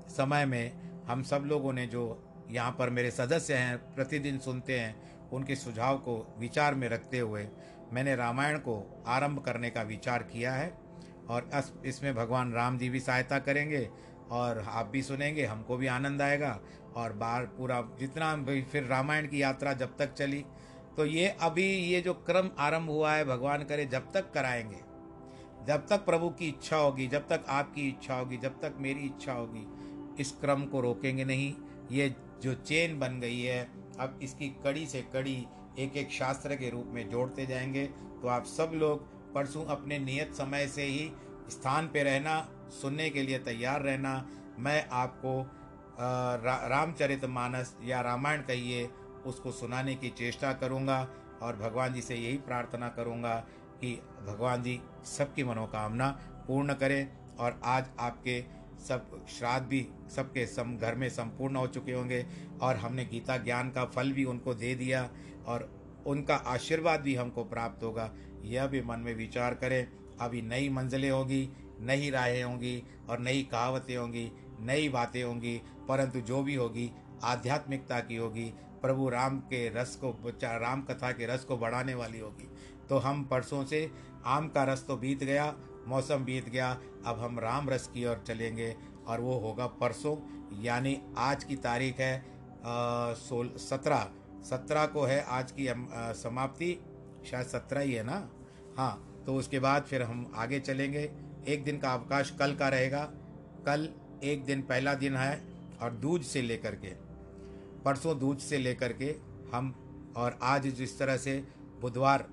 [0.09, 0.71] समय में
[1.07, 2.03] हम सब लोगों ने जो
[2.51, 7.47] यहाँ पर मेरे सदस्य हैं, प्रतिदिन सुनते हैं, उनके सुझाव को विचार में रखते हुए
[7.93, 10.73] मैंने रामायण को आरंभ करने का विचार किया है।
[11.29, 11.49] और
[11.85, 13.89] इसमें भगवान राम जी भी सहायता करेंगे
[14.31, 16.59] और आप भी सुनेंगे, हमको भी आनंद आएगा।
[16.95, 20.45] और बाहर पूरा जितना भी फिर रामायण की यात्रा जब तक चली
[20.89, 24.77] तो ये अभी ये जो क्रम आरंभ हुआ है, भगवान करे जब तक कराएँगे।
[25.67, 29.33] जब तक प्रभु की इच्छा होगी, जब तक आपकी इच्छा होगी, जब तक मेरी इच्छा
[29.33, 29.67] होगी,
[30.21, 31.53] इस क्रम को रोकेंगे नहीं।
[31.91, 35.47] ये जो चेन बन गई है, अब इसकी कड़ी से कड़ी
[35.79, 37.85] एक एक शास्त्र के रूप में जोड़ते जाएँगे।
[38.21, 41.11] तो आप सब लोग परसों अपने नियत समय से ही
[41.49, 42.49] स्थान पे रहना,
[42.81, 44.29] सुनने के लिए तैयार रहना।
[44.59, 45.58] मैं आपको
[45.99, 48.89] रा, रामचरित मानस या रामायण कहिए
[49.25, 51.07] उसको सुनाने की चेष्टा करूँगा
[51.41, 53.35] और भगवान जी से यही प्रार्थना करूँगा
[53.81, 56.09] कि भगवान जी सबकी मनोकामना
[56.47, 57.07] पूर्ण करें
[57.39, 58.43] और आज आपके
[58.87, 62.25] सब श्राद्ध भी सबके सम घर में संपूर्ण हो चुके होंगे
[62.61, 65.09] और हमने गीता ज्ञान का फल भी उनको दे दिया
[65.47, 65.69] और
[66.07, 68.11] उनका आशीर्वाद भी हमको प्राप्त होगा।
[68.43, 69.87] यह भी मन में विचार करें
[70.21, 76.21] अभी नई मंजिलें होगी नई राहें होंगी और नई कहावतें होंगी नई बातें होंगी परंतु
[76.21, 76.91] जो भी होगी,
[77.23, 78.45] आध्यात्मिकता की होगी,
[78.81, 80.11] प्रभु राम के रस को
[80.43, 82.47] राम कथा के रस को बढ़ाने वाली होगी।
[82.89, 83.89] तो हम परसों से
[84.25, 85.53] आम का रस तो बीत गया,
[85.87, 86.69] मौसम बीत गया,
[87.05, 88.75] अब हम राम रस की ओर चलेंगे
[89.07, 90.15] और वो होगा परसों,
[90.63, 92.23] यानी आज की तारीख है
[93.17, 94.07] सोल, सत्रह।
[94.43, 95.67] सत्रह को है आज की
[96.19, 96.73] समाप्ति,
[97.25, 98.29] शायद सत्रह ही है ना?
[98.77, 101.09] हाँ तो उसके बाद फिर हम आगे चलेंगे।
[101.47, 103.03] एक दिन का अवकाश कल का रहेगा।
[103.65, 103.89] कल
[104.23, 105.48] एक दिन पहला दिन है
[105.81, 106.93] और दूज से लेकर के,
[107.83, 109.15] परसों दूज से लेकर के
[109.53, 109.73] हम
[110.17, 111.43] और आज जिस तरह से
[111.81, 112.27] बुधवार,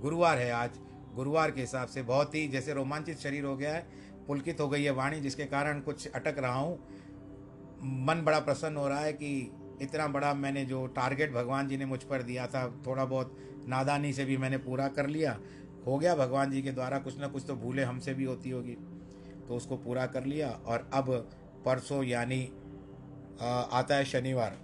[0.00, 0.78] गुरुवार है आज,
[1.14, 3.86] गुरुवार के हिसाब से बहुत ही जैसे रोमांचित शरीर हो गया है,
[4.26, 6.78] पुलकित हो गई है वाणी, जिसके कारण कुछ अटक रहा हूँ।
[8.06, 9.50] मन बड़ा प्रसन्न हो रहा है कि
[9.82, 13.36] इतना बड़ा मैंने जो टारगेट भगवान जी ने मुझ पर दिया था, थोड़ा बहुत
[13.68, 15.38] नादानी से भी मैंने पूरा कर लिया।
[15.86, 18.76] हो गया भगवान जी के द्वारा कुछ ना कुछ तो भूले हमसे भी होती होगी।
[19.48, 21.10] तो उसको पूरा कर लिया और अब
[21.64, 22.40] परसों यानी
[23.40, 24.58] आता है शनिवार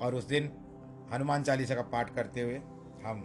[0.00, 0.50] और उस दिन
[1.12, 2.56] हनुमान चालीसा का पाठ करते हुए
[3.04, 3.22] हम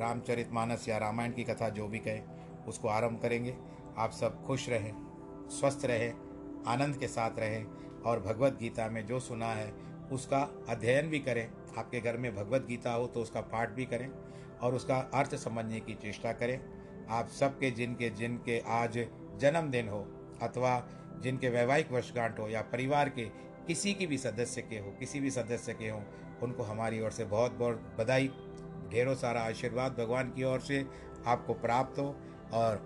[0.00, 2.22] रामचरित मानस या रामायण की कथा जो भी कहें,
[2.68, 3.54] उसको आरंभ करेंगे।
[3.98, 4.92] आप सब खुश रहें,
[5.50, 6.12] स्वस्थ रहें,
[6.66, 9.72] आनंद के साथ रहें और भगवत गीता में जो सुना है,
[10.12, 11.48] उसका अध्ययन भी करें।
[11.78, 14.08] आपके घर में भगवत गीता हो तो उसका पाठ भी करें
[14.62, 16.58] और उसका अर्थ समझने की चेष्टा करें।
[17.10, 18.98] आप सबके जिनके जिनके आज
[19.40, 20.06] जन्मदिन हो
[20.42, 20.78] अथवा
[21.22, 23.24] जिनके वैवाहिक वर्षगांठ हो या परिवार के
[23.66, 26.02] किसी की भी सदस्य के हो, किसी भी सदस्य के हो,
[26.42, 28.30] उनको हमारी ओर से बहुत बहुत बधाई।
[28.90, 30.84] ढेरों सारा आशीर्वाद भगवान की ओर से
[31.26, 32.14] आपको प्राप्त हो।
[32.52, 32.76] और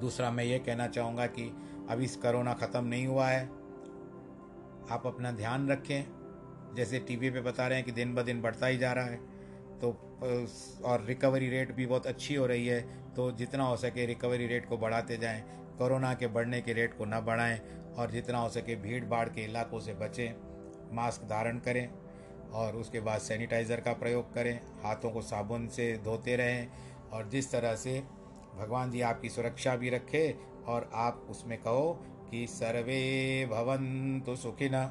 [0.00, 1.42] दूसरा मैं ये कहना चाहूँगा कि
[1.90, 3.44] अभी इस करोना ख़त्म नहीं हुआ है।
[4.90, 6.04] आप अपना ध्यान रखें।
[6.74, 9.16] जैसे टीवी पे बता रहे हैं कि दिन ब दिन बढ़ता ही जा रहा है।
[9.78, 9.90] तो
[10.84, 12.80] और रिकवरी रेट भी बहुत अच्छी हो रही है।
[13.14, 15.42] तो जितना हो सके रिकवरी रेट को बढ़ाते जाएँ।
[15.78, 17.60] कोरोना के बढ़ने के रेट को ना बढ़ाएँ।
[17.98, 20.34] और जितना हो सके भीड़ भाड़ के इलाकों से बचें,
[20.96, 21.88] मास्क धारण करें
[22.52, 26.68] और उसके बाद सैनिटाइज़र का प्रयोग करें, हाथों को साबुन से धोते रहें
[27.12, 28.02] और जिस तरह से
[28.58, 30.36] भगवान जी आपकी सुरक्षा भी रखे
[30.66, 34.90] और आप उसमें कहो कि सर्वे भवन्तु सुखिन,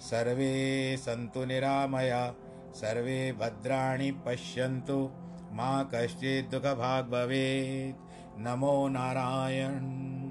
[0.00, 2.34] सर्वे सन्तु निरामया,
[2.74, 5.10] सर्वे भद्राणि पश्यन्तु,
[5.52, 8.00] मा कश्चित् दुःखभाग् भवेत्।
[8.38, 10.23] नमो नारायण।